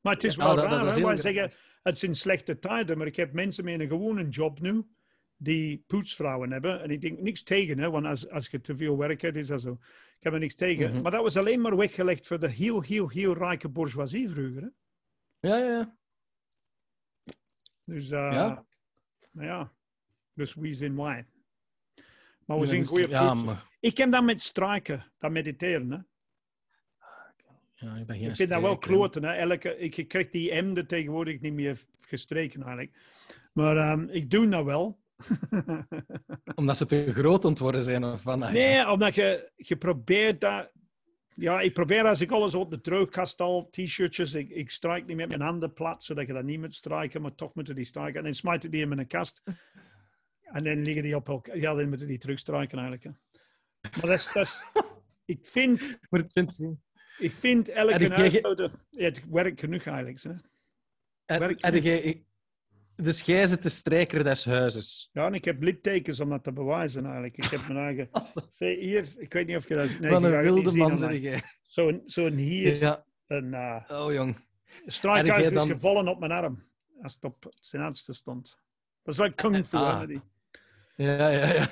Maar 0.00 0.12
het 0.14 0.24
is 0.24 0.34
Ja, 0.34 0.44
wel 0.44 0.54
dat- 0.54 0.68
dat 0.68 0.78
raar, 0.78 0.86
is 0.86 0.92
grappig. 0.94 1.20
zeggen, 1.20 1.52
het 1.82 1.98
zijn 1.98 2.14
slechte 2.14 2.58
tijden, 2.58 2.98
maar 2.98 3.06
ik 3.06 3.16
heb 3.16 3.32
mensen 3.32 3.64
met 3.64 3.80
een 3.80 3.88
gewone 3.88 4.28
job 4.28 4.60
nu, 4.60 4.86
die 5.38 5.84
poetsvrouwen 5.86 6.52
hebben. 6.52 6.82
En 6.82 6.90
ik 6.90 7.00
denk 7.00 7.18
niks 7.18 7.42
tegen, 7.42 7.78
hè? 7.78 7.90
want 7.90 8.06
als, 8.06 8.28
als 8.28 8.48
je 8.48 8.60
te 8.60 8.76
veel 8.76 8.96
werk 8.96 9.20
hebt, 9.20 9.36
is 9.36 9.46
dat 9.46 9.60
zo. 9.60 9.72
Ik 10.16 10.24
heb 10.24 10.32
er 10.32 10.38
niks 10.38 10.54
tegen. 10.54 10.92
Mhm. 10.92 11.02
Maar 11.02 11.12
dat 11.12 11.22
was 11.22 11.36
alleen 11.36 11.60
maar 11.60 11.76
weggelegd 11.76 12.26
voor 12.26 12.40
de 12.40 12.48
heel, 12.50 12.82
heel, 12.82 13.08
heel 13.08 13.34
rijke 13.34 13.68
bourgeoisie 13.68 14.28
vroeger. 14.28 14.62
Hè? 14.62 14.68
Ja, 15.48 15.56
ja, 15.56 15.66
ja. 15.66 15.96
Dus, 17.84 18.04
uh, 18.04 18.10
Ja. 18.10 18.64
nou 19.30 19.46
ja, 19.46 19.72
dus 20.34 20.54
wie 20.54 20.74
zijn 20.74 20.96
wij? 20.96 21.26
Maar 22.46 22.58
we 22.58 22.66
zijn 22.66 22.80
dus- 22.80 22.88
goede 22.88 23.08
ja, 23.08 23.34
maar... 23.34 23.66
Ik 23.80 23.96
heb 23.96 24.12
dat 24.12 24.24
met 24.24 24.42
strijken, 24.42 25.12
dat 25.18 25.30
mediteren. 25.30 25.90
Hè? 25.90 25.98
Ja, 27.74 27.96
ik 27.96 28.06
ben 28.06 28.16
geen 28.18 28.28
Ik 28.28 28.36
vind 28.36 28.48
dat 28.48 28.60
wel 28.60 28.78
kloten. 28.78 29.24
Hè? 29.24 29.32
Elke, 29.32 29.78
ik 29.78 30.08
krijg 30.08 30.28
die 30.28 30.62
M 30.62 30.86
tegenwoordig 30.86 31.40
niet 31.40 31.52
meer 31.52 31.84
gestreken 32.00 32.62
eigenlijk. 32.62 32.96
Maar 33.52 33.76
ehm, 33.76 34.08
ik 34.08 34.30
doe 34.30 34.48
dat 34.48 34.64
wel. 34.64 34.98
Omdat 36.54 36.76
ze 36.76 36.84
te 36.84 37.12
groot 37.12 37.44
ontworpen 37.44 37.82
zijn 37.82 38.04
of 38.04 38.22
van. 38.22 38.38
nee, 38.38 38.90
omdat 38.90 39.14
je, 39.14 39.50
je 39.56 39.76
probeert 39.76 40.40
dat... 40.40 40.72
Ja, 41.34 41.60
ik 41.60 41.72
probeer 41.72 42.04
als 42.06 42.20
ik 42.20 42.30
alles 42.30 42.54
op 42.54 42.70
de 42.70 42.80
droogkast 42.80 43.40
al, 43.40 43.68
t-shirtjes, 43.70 44.34
ik, 44.34 44.48
ik 44.50 44.70
strijk 44.70 45.06
niet 45.06 45.16
met 45.16 45.28
mijn 45.28 45.40
handen 45.40 45.72
plat, 45.72 46.04
zodat 46.04 46.26
je 46.26 46.32
dat 46.32 46.44
niet 46.44 46.60
moet 46.60 46.74
strijken, 46.74 47.22
maar 47.22 47.34
toch 47.34 47.54
moeten 47.54 47.74
die 47.74 47.84
strijken. 47.84 48.18
En 48.18 48.24
dan 48.24 48.34
smijt 48.34 48.64
ik 48.64 48.70
die 48.70 48.80
in 48.80 48.88
mijn 48.88 49.06
kast. 49.06 49.42
En 50.40 50.64
dan 50.64 50.82
liggen 50.82 51.02
die 51.02 51.16
op 51.16 51.28
elkaar. 51.28 51.58
Ja, 51.58 51.74
dan 51.74 51.88
moeten 51.88 52.06
die 52.06 52.18
terugstrijken 52.18 52.78
eigenlijk. 52.78 53.04
Hè. 53.04 53.10
Maar 53.80 54.10
dat 54.10 54.18
is... 54.18 54.32
Dat 54.32 54.46
is 54.46 54.62
ik 55.24 55.46
vind... 55.46 55.98
Ik 57.18 57.32
vind 57.32 57.68
elke 57.68 58.08
huishouden... 58.08 58.72
Ja, 58.90 59.04
het 59.04 59.24
werkt 59.30 59.60
genoeg 59.60 59.84
eigenlijk. 59.84 60.22
Hè. 60.22 60.30
Heb- 61.24 61.38
Werk 61.40 61.64
heb 61.64 61.74
jij- 61.74 62.26
Dus 63.02 63.20
jij 63.20 63.46
zit 63.46 63.62
de 63.62 63.68
strijker 63.68 64.24
des 64.24 64.44
huizes. 64.44 65.10
Ja, 65.12 65.26
en 65.26 65.34
ik 65.34 65.44
heb 65.44 65.62
littekens 65.62 66.20
om 66.20 66.28
dat 66.30 66.44
te 66.44 66.52
bewijzen 66.52 67.02
eigenlijk. 67.04 67.36
Ik 67.36 67.44
heb 67.44 67.60
mijn 67.68 67.78
eigen... 67.78 68.08
Zie, 68.48 68.76
hier, 68.78 69.08
ik 69.18 69.32
weet 69.32 69.46
niet 69.46 69.56
of 69.56 69.68
je 69.68 69.74
dat... 69.74 69.98
Nee, 70.00 70.10
een 70.10 70.42
wilde 70.42 70.76
man 70.76 70.98
zeg 70.98 71.20
jij. 71.20 71.42
Zo'n 71.62 72.02
zo'n 72.06 72.32
hier, 72.32 72.76
Ja. 72.76 73.04
een 73.26 73.44
uh, 73.46 73.76
Oh, 73.88 74.12
jong. 74.12 74.36
En 74.84 74.84
is 74.86 75.00
gevallen 75.72 76.08
op 76.08 76.18
mijn 76.18 76.32
arm. 76.32 76.64
Als 77.02 77.14
het 77.14 77.24
op 77.24 77.54
zijn 77.60 77.82
hardste 77.82 78.12
stond. 78.12 78.58
Dat 79.02 79.14
is 79.14 79.20
wel 79.20 79.32
kung 79.32 79.66
fu, 79.66 79.76
Ah. 79.76 80.06
die. 80.06 80.20
Ja, 80.96 81.28
ja, 81.28 81.52
ja. 81.52 81.68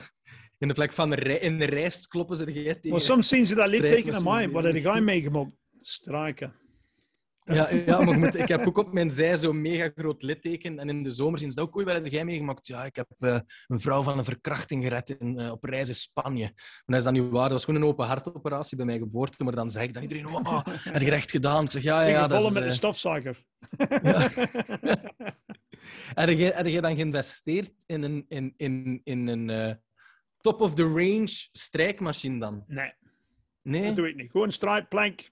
In 0.58 0.68
de 0.68 0.74
plek 0.74 0.92
van 0.92 1.10
de, 1.10 1.16
rij- 1.16 1.38
in 1.38 1.58
de 1.58 1.64
rijst 1.64 2.08
kloppen 2.08 2.36
ze 2.36 2.44
er 2.44 2.50
jij 2.50 2.74
tegen. 2.74 2.90
Maar 2.90 3.00
soms 3.00 3.28
zien 3.28 3.46
ze 3.46 3.54
dat 3.54 3.70
litteken 3.70 4.14
aan 4.14 4.24
mij. 4.24 4.48
Wat 4.48 4.64
heb 4.64 4.76
jij 4.76 5.00
meegemaakt? 5.00 5.50
Strijken. 5.80 6.54
Ja, 7.54 7.70
ja 7.70 8.00
maar 8.00 8.18
moet- 8.18 8.34
ik 8.34 8.48
heb 8.48 8.66
ook 8.66 8.78
op 8.78 8.92
mijn 8.92 9.10
zij 9.10 9.36
zo'n 9.36 9.60
mega 9.60 9.90
groot 9.94 10.22
litteken. 10.22 10.78
En 10.78 10.88
in 10.88 11.02
de 11.02 11.10
zomer 11.10 11.38
zien 11.38 11.50
ze 11.50 11.56
dat 11.56 11.64
ook. 11.64 11.76
Oei, 11.76 11.84
wat 11.84 11.94
heb 11.94 12.06
jij 12.06 12.24
meegemaakt? 12.24 12.66
Ja, 12.66 12.84
ik 12.84 12.96
heb 12.96 13.06
eh, 13.18 13.38
een 13.66 13.80
vrouw 13.80 14.02
van 14.02 14.18
een 14.18 14.24
verkrachting 14.24 14.82
gered 14.82 15.10
in, 15.10 15.38
eh, 15.38 15.50
op 15.50 15.64
reis 15.64 15.88
in 15.88 15.94
Spanje. 15.94 16.44
Maar 16.54 16.82
dat 16.86 16.96
is 16.96 17.04
dan 17.04 17.12
niet 17.12 17.30
waar. 17.30 17.42
Dat 17.42 17.52
was 17.52 17.64
gewoon 17.64 17.82
een 17.82 17.88
open 17.88 18.06
hartoperatie 18.06 18.76
bij 18.76 18.86
mijn 18.86 18.98
geboorte. 18.98 19.44
Maar 19.44 19.54
dan 19.54 19.70
zeg 19.70 19.82
ik 19.82 19.94
dan 19.94 20.02
iedereen, 20.02 20.26
wow, 20.26 20.66
heb 20.66 21.00
je 21.02 21.06
er 21.06 21.12
echt 21.12 21.30
gedaan? 21.30 21.64
Ik 21.64 21.70
zeg, 21.70 21.82
ja, 21.82 22.00
ja, 22.02 22.06
Ja, 22.08 22.12
ja. 22.20 22.26
Dat 22.26 22.42
is, 22.42 22.50
met 22.50 22.62
eh, 22.62 22.68
een 22.68 22.74
stofzuiger. 22.74 23.44
Heb 26.14 26.28
je, 26.28 26.52
heb 26.54 26.66
je 26.66 26.80
dan 26.80 26.94
geïnvesteerd 26.96 27.70
in 27.86 28.02
een, 28.02 28.24
in, 28.28 28.54
in, 28.56 29.00
in 29.04 29.26
een 29.26 29.50
eh, 29.50 29.74
top-of-the-range 30.40 31.26
strijkmachine 31.52 32.38
dan? 32.38 32.64
Nee, 32.66 32.92
Nee? 33.62 33.86
dat 33.86 33.96
doe 33.96 34.08
ik 34.08 34.16
niet. 34.16 34.30
Gewoon 34.30 34.46
een 34.46 34.52
strijkplank. 34.52 35.30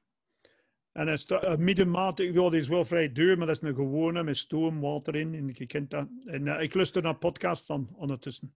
En 0.95 1.09
een, 1.09 1.19
een 1.29 2.33
ja, 2.33 2.51
die 2.51 2.59
is 2.59 2.69
wel 2.69 2.85
vrij 2.85 3.13
duur, 3.13 3.39
maar 3.39 3.47
dat 3.47 3.57
is 3.57 3.69
een 3.69 3.75
gewone 3.75 4.23
met 4.23 4.37
stoom, 4.37 4.81
water 4.81 5.15
in. 5.15 5.35
En 5.35 5.51
je 5.53 5.67
kent 5.67 5.91
dat. 5.91 6.09
En 6.25 6.49
eh, 6.49 6.63
ik 6.63 6.75
luister 6.75 7.03
naar 7.03 7.17
podcasts 7.17 7.67
van 7.67 7.89
ondertussen. 7.97 8.55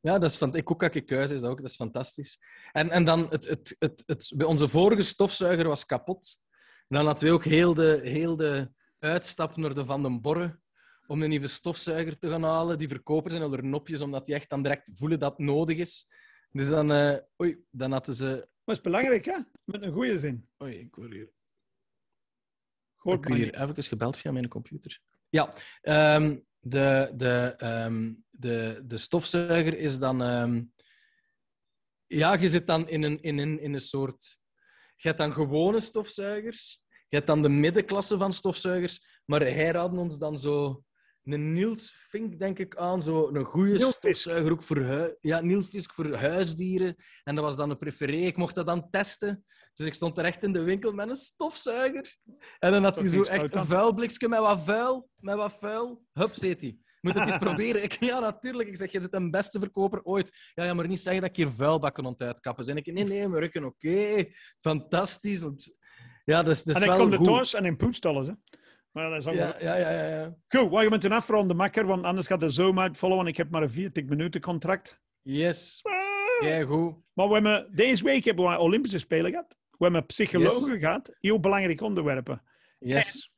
Ja, 0.00 0.18
dat 0.18 0.30
is 0.30 0.40
ik 0.40 0.70
ook 0.70 0.82
ik 0.82 1.06
kuis 1.06 1.30
is 1.30 1.40
dat 1.40 1.50
ook, 1.50 1.60
dat 1.60 1.70
is 1.70 1.76
fantastisch. 1.76 2.38
En, 2.72 2.90
en 2.90 3.04
dan, 3.04 3.26
het, 3.30 3.48
het, 3.48 3.76
het, 3.78 4.02
het, 4.06 4.44
onze 4.44 4.68
vorige 4.68 5.02
stofzuiger 5.02 5.68
was 5.68 5.86
kapot. 5.86 6.38
En 6.88 6.96
dan 6.96 7.06
hadden 7.06 7.28
we 7.28 7.34
ook 7.34 7.44
heel 7.44 7.74
de, 7.74 8.00
heel 8.02 8.36
de 8.36 8.70
uitstap 8.98 9.56
naar 9.56 9.74
de 9.74 9.84
Van 9.84 10.02
den 10.02 10.20
Borre 10.20 10.60
om 11.06 11.22
een 11.22 11.28
nieuwe 11.28 11.46
stofzuiger 11.46 12.18
te 12.18 12.28
gaan 12.28 12.42
halen. 12.42 12.78
Die 12.78 12.88
verkopen 12.88 13.30
zijn 13.30 13.52
er 13.52 13.64
nopjes, 13.64 14.00
omdat 14.00 14.26
die 14.26 14.34
echt 14.34 14.48
dan 14.48 14.62
direct 14.62 14.90
voelen 14.94 15.18
dat 15.18 15.36
het 15.36 15.46
nodig 15.46 15.78
is. 15.78 16.06
Dus 16.50 16.68
dan, 16.68 16.92
eh, 16.92 17.16
oei, 17.42 17.64
dan 17.70 17.92
hadden 17.92 18.14
ze... 18.14 18.48
Maar 18.70 18.78
het 18.78 18.86
is 18.86 18.92
belangrijk, 18.92 19.24
hè? 19.24 19.38
Met 19.64 19.82
een 19.82 19.92
goede 19.92 20.18
zin. 20.18 20.48
Oei, 20.62 20.78
ik 20.78 20.94
word 20.94 21.12
hier, 21.12 21.22
ik 21.22 23.02
word 23.02 23.34
hier 23.34 23.60
even 23.60 23.82
gebeld 23.82 24.16
via 24.16 24.32
mijn 24.32 24.48
computer. 24.48 25.00
Ja, 25.28 25.54
ehm, 25.80 26.38
de, 26.58 27.12
de, 27.14 27.54
ehm, 27.56 28.12
de, 28.30 28.82
de 28.84 28.96
stofzuiger 28.96 29.78
is 29.78 29.98
dan... 29.98 30.22
ehm, 30.22 30.62
ja, 32.06 32.34
je 32.34 32.48
zit 32.48 32.66
dan 32.66 32.88
in 32.88 33.02
een, 33.02 33.22
in, 33.22 33.38
een, 33.38 33.60
in 33.60 33.74
een 33.74 33.80
soort... 33.80 34.40
Je 34.96 35.08
hebt 35.08 35.20
dan 35.20 35.32
gewone 35.32 35.80
stofzuigers. 35.80 36.82
Je 37.08 37.16
hebt 37.16 37.26
dan 37.26 37.42
de 37.42 37.48
middenklasse 37.48 38.18
van 38.18 38.32
stofzuigers. 38.32 39.20
Maar 39.24 39.40
hij 39.40 39.70
raadde 39.70 39.98
ons 39.98 40.18
dan 40.18 40.36
zo... 40.38 40.84
Een 41.32 41.52
Niels 41.52 41.94
Fink, 42.08 42.38
denk 42.38 42.58
ik, 42.58 42.76
aan. 42.76 43.02
Zo 43.02 43.28
een 43.32 43.44
goede 43.44 43.78
stofzuiger 43.78 44.52
ook 44.52 44.62
voor, 44.62 44.76
hui- 44.76 45.14
ja, 45.20 45.40
Niels 45.40 45.66
Fisk 45.66 45.92
voor 45.92 46.14
huisdieren. 46.14 46.96
En 47.24 47.34
dat 47.34 47.44
was 47.44 47.56
dan 47.56 47.70
een 47.70 47.78
preferé. 47.78 48.16
Ik 48.16 48.36
mocht 48.36 48.54
dat 48.54 48.66
dan 48.66 48.90
testen. 48.90 49.44
Dus 49.74 49.86
ik 49.86 49.94
stond 49.94 50.18
er 50.18 50.24
echt 50.24 50.42
in 50.42 50.52
de 50.52 50.62
winkel 50.62 50.92
met 50.92 51.08
een 51.08 51.14
stofzuiger. 51.14 52.16
En 52.58 52.72
dan 52.72 52.84
had 52.84 52.98
hij 52.98 53.08
zo 53.08 53.22
echt 53.22 53.54
een 53.54 53.66
vuilblikje 53.66 54.28
met 54.28 54.40
wat 54.40 54.64
vuil. 54.64 55.08
Met 55.16 55.36
wat 55.36 55.52
vuil. 55.58 56.02
Hup, 56.12 56.32
zit 56.34 56.60
hij. 56.60 56.78
Moet 57.00 57.14
het 57.14 57.26
eens 57.26 57.38
proberen. 57.48 57.82
Ik, 57.82 57.92
ja, 58.00 58.18
natuurlijk. 58.20 58.68
Ik 58.68 58.76
zeg, 58.76 58.92
je 58.92 59.00
zit 59.00 59.14
een 59.14 59.30
beste 59.30 59.58
verkoper 59.58 60.02
ooit. 60.02 60.30
Ja, 60.54 60.64
ja, 60.64 60.74
maar 60.74 60.88
niet 60.88 61.00
zeggen 61.00 61.22
dat 61.22 61.30
ik 61.30 61.36
hier 61.36 61.50
vuilbakken 61.50 62.04
aan 62.04 62.12
het 62.12 62.22
uitkappen. 62.22 62.76
Ik, 62.76 62.92
nee, 62.92 63.04
nee, 63.04 63.28
maar 63.28 63.42
ik 63.42 63.64
oké. 63.64 64.24
Fantastisch. 64.58 65.44
Ja, 66.24 66.42
dat 66.42 66.54
is, 66.54 66.62
dat 66.64 66.76
is 66.76 66.82
En 66.82 66.88
ik 66.90 66.96
wel 66.96 67.08
kom 67.08 67.10
de 67.24 67.30
thuis 67.30 67.54
en 67.54 67.64
in 67.64 67.76
poets 67.76 68.00
alles, 68.00 68.26
hè? 68.26 68.32
Maar 68.92 69.10
dat 69.10 69.18
is 69.18 69.26
allemaal... 69.26 69.54
Ja, 69.60 69.76
ja, 69.76 69.90
ja, 69.90 70.08
ja. 70.08 70.36
Goed, 70.48 70.70
we 70.70 70.76
gaan 70.76 70.88
moeten 70.88 71.12
afronden, 71.12 71.56
makker, 71.56 71.86
want 71.86 72.04
anders 72.04 72.26
gaat 72.26 72.40
de 72.40 72.50
zoom 72.50 72.80
uitvallen, 72.80 73.16
want 73.16 73.28
ik 73.28 73.36
heb 73.36 73.50
maar 73.50 73.62
een 73.62 73.70
40 73.70 74.04
minuten 74.04 74.40
contract. 74.40 75.00
Yes. 75.22 75.80
Ah. 75.82 76.48
Ja, 76.48 76.64
goed. 76.64 76.94
Maar 77.12 77.28
we 77.28 77.34
hebben, 77.34 77.68
deze 77.74 78.04
week 78.04 78.24
hebben 78.24 78.44
we 78.44 78.58
Olympische 78.58 78.98
Spelen 78.98 79.30
gehad. 79.30 79.56
We 79.70 79.84
hebben 79.84 80.06
psychologen 80.06 80.78
gehad. 80.78 81.16
Heel 81.20 81.40
belangrijke 81.40 81.84
onderwerpen. 81.84 82.42
Yes. 82.78 83.32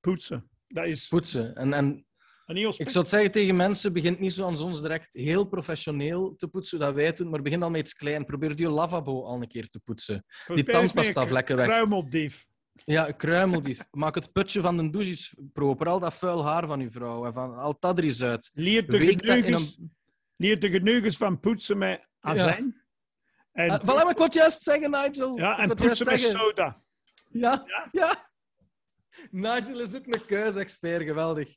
Poetsen. 0.00 0.50
Dat 0.66 0.86
is 0.86 1.08
Poetsen. 1.08 1.54
En, 1.54 1.72
en 1.72 2.06
ik 2.46 2.90
zou 2.90 2.98
het 2.98 3.08
zeggen 3.08 3.30
tegen 3.30 3.56
mensen, 3.56 3.92
begint 3.92 4.18
niet 4.18 4.32
zo 4.32 4.46
aan 4.46 4.62
ons 4.62 4.80
direct 4.80 5.14
heel 5.14 5.44
professioneel 5.44 6.34
te 6.36 6.48
poetsen, 6.48 6.78
zoals 6.78 6.94
wij 6.94 7.04
het 7.04 7.16
doen, 7.16 7.30
maar 7.30 7.42
begin 7.42 7.62
al 7.62 7.70
met 7.70 7.80
iets 7.80 7.94
klein. 7.94 8.24
Probeer 8.24 8.56
die 8.56 8.68
lavabo 8.68 9.24
al 9.24 9.42
een 9.42 9.48
keer 9.48 9.68
te 9.68 9.80
poetsen. 9.80 10.24
Die 10.46 10.64
tandpasta 10.64 11.26
vlekken 11.26 11.56
weg. 11.56 11.66
Kruimeldief. 11.66 12.46
Ja, 12.84 13.10
kruimeldief. 13.12 13.84
Maak 13.90 14.14
het 14.14 14.32
putje 14.32 14.60
van 14.60 14.76
de 14.76 14.90
douche 14.90 15.10
eens 15.10 15.34
proper. 15.52 15.88
Al 15.88 15.98
dat 16.00 16.14
vuil 16.14 16.44
haar 16.44 16.66
van 16.66 16.80
uw 16.80 16.90
vrouw. 16.90 17.26
En 17.26 17.32
van, 17.32 17.58
al 17.58 17.76
dat 17.78 17.98
er 17.98 18.04
eens 18.04 18.22
uit. 18.22 18.50
De, 18.54 18.62
in 19.10 19.20
genoegens, 19.24 19.76
een... 19.78 19.96
leert 20.36 20.60
de 20.60 20.68
van 21.16 21.40
poetsen 21.40 21.78
met 21.78 22.08
azijn. 22.20 22.82
En, 23.52 23.70
Ah, 23.70 23.80
voilà, 23.80 24.08
ik 24.10 24.18
het 24.18 24.34
juist 24.34 24.62
zeggen, 24.62 24.90
Nigel. 24.90 25.36
ja, 25.38 25.58
en 25.58 25.68
poetsen 25.68 26.06
met 26.06 26.20
zeggen. 26.20 26.38
soda. 26.40 26.82
Ja, 27.30 27.62
Ja? 27.66 27.88
ja. 27.92 28.30
Nigel 29.30 29.80
is 29.80 29.94
ook 29.94 30.06
een 30.06 30.24
keusexpert, 30.26 31.02
geweldig. 31.02 31.56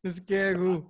Dus 0.00 0.24
kijk 0.24 0.56
goed. 0.58 0.84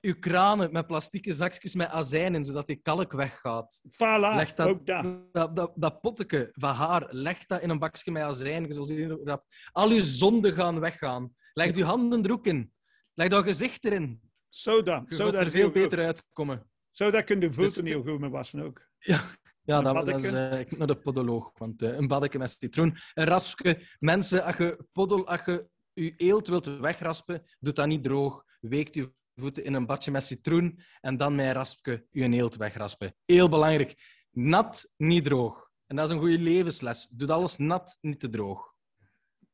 Uw 0.00 0.14
kranen 0.20 0.72
met 0.72 0.86
plastieke 0.86 1.32
zakjes 1.32 1.74
met 1.74 1.88
azijn 1.88 2.34
in, 2.34 2.44
zodat 2.44 2.66
die 2.66 2.76
kalk 2.82 3.12
weggaat. 3.12 3.82
Voilà, 3.86 4.34
Leg 4.34 4.54
dat, 4.54 4.68
ook 4.68 4.86
dat. 4.86 5.32
dat, 5.32 5.56
dat, 5.56 5.72
dat 5.74 6.00
potteke 6.00 6.48
van 6.52 6.74
haar, 6.74 7.06
leg 7.10 7.46
dat 7.46 7.60
in 7.62 7.70
een 7.70 7.78
bakje 7.78 8.10
met 8.10 8.22
azijn. 8.22 8.72
Zoals 8.72 8.90
rap. 9.24 9.44
Al 9.72 9.90
uw 9.90 10.00
zonden 10.00 10.52
gaan 10.52 10.80
weggaan. 10.80 11.34
Leg 11.52 11.74
uw 11.74 11.84
handen 11.84 12.24
er 12.24 12.32
ook 12.32 12.46
in. 12.46 12.72
Leg 13.14 13.28
dat 13.28 13.44
gezicht 13.44 13.84
erin. 13.84 14.20
Soda. 14.48 15.04
Je 15.08 15.14
Soda 15.14 15.36
gaat 15.36 15.44
er 15.46 15.50
veel 15.50 15.64
goed. 15.64 15.72
beter 15.72 15.98
uitkomen. 16.04 16.70
Soda 16.90 17.22
kun 17.22 17.40
je 17.40 17.52
voeten 17.52 17.82
Dus- 17.84 17.92
heel 17.92 18.02
goed 18.02 18.20
mee 18.20 18.30
wassen 18.30 18.60
ook. 18.60 18.88
Ja, 18.98 19.22
ja 19.62 19.80
dat, 19.82 20.06
dat 20.06 20.24
is 20.24 20.32
eh, 20.32 20.60
ik 20.60 20.76
naar 20.78 20.86
de 20.86 20.96
podoloog. 20.96 21.50
Want 21.58 21.82
eh, 21.82 21.96
een 21.96 22.06
baddeke 22.08 22.38
met 22.38 22.50
citroen. 22.50 22.96
Een 23.14 23.24
raspje. 23.24 23.80
Mensen, 23.98 24.44
als 24.44 24.56
je, 24.56 24.86
poddel, 24.92 25.26
als 25.26 25.44
je 25.44 25.68
je 25.92 26.14
eelt 26.16 26.48
wilt 26.48 26.66
wegraspen, 26.78 27.42
doe 27.58 27.72
dat 27.72 27.86
niet 27.86 28.02
droog. 28.02 28.44
Weekt 28.60 28.94
je 28.94 29.12
voeten 29.34 29.64
in 29.64 29.74
een 29.74 29.86
badje 29.86 30.10
met 30.10 30.24
citroen 30.24 30.80
en 31.00 31.16
dan 31.16 31.34
met 31.34 31.46
een 31.46 31.52
raspje 31.52 32.06
je 32.10 32.28
eelt 32.28 32.56
wegraspen. 32.56 33.16
Heel 33.24 33.48
belangrijk. 33.48 34.22
Nat, 34.30 34.92
niet 34.96 35.24
droog. 35.24 35.70
En 35.86 35.96
dat 35.96 36.06
is 36.06 36.12
een 36.12 36.20
goede 36.20 36.38
levensles. 36.38 37.06
Doe 37.10 37.32
alles 37.32 37.56
nat, 37.56 37.98
niet 38.00 38.18
te 38.18 38.28
droog. 38.28 38.74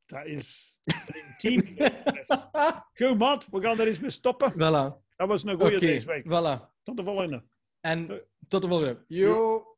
Dat 0.06 0.26
is 0.26 0.78
een 0.84 1.24
intiem. 1.26 1.76
Goed, 2.98 3.18
maat. 3.18 3.46
We 3.50 3.60
gaan 3.60 3.80
er 3.80 3.86
eens 3.86 4.00
mee 4.00 4.10
stoppen. 4.10 4.52
Voilà. 4.52 5.08
Dat 5.16 5.28
was 5.28 5.44
een 5.44 5.60
goede 5.60 5.78
deze 5.78 6.06
week. 6.06 6.24
voilà. 6.24 6.82
Tot 6.82 6.96
de 6.96 7.04
volgende. 7.04 7.44
En 7.80 8.22
tot 8.48 8.62
de 8.62 8.68
volgende. 8.68 9.04
Yo. 9.06 9.69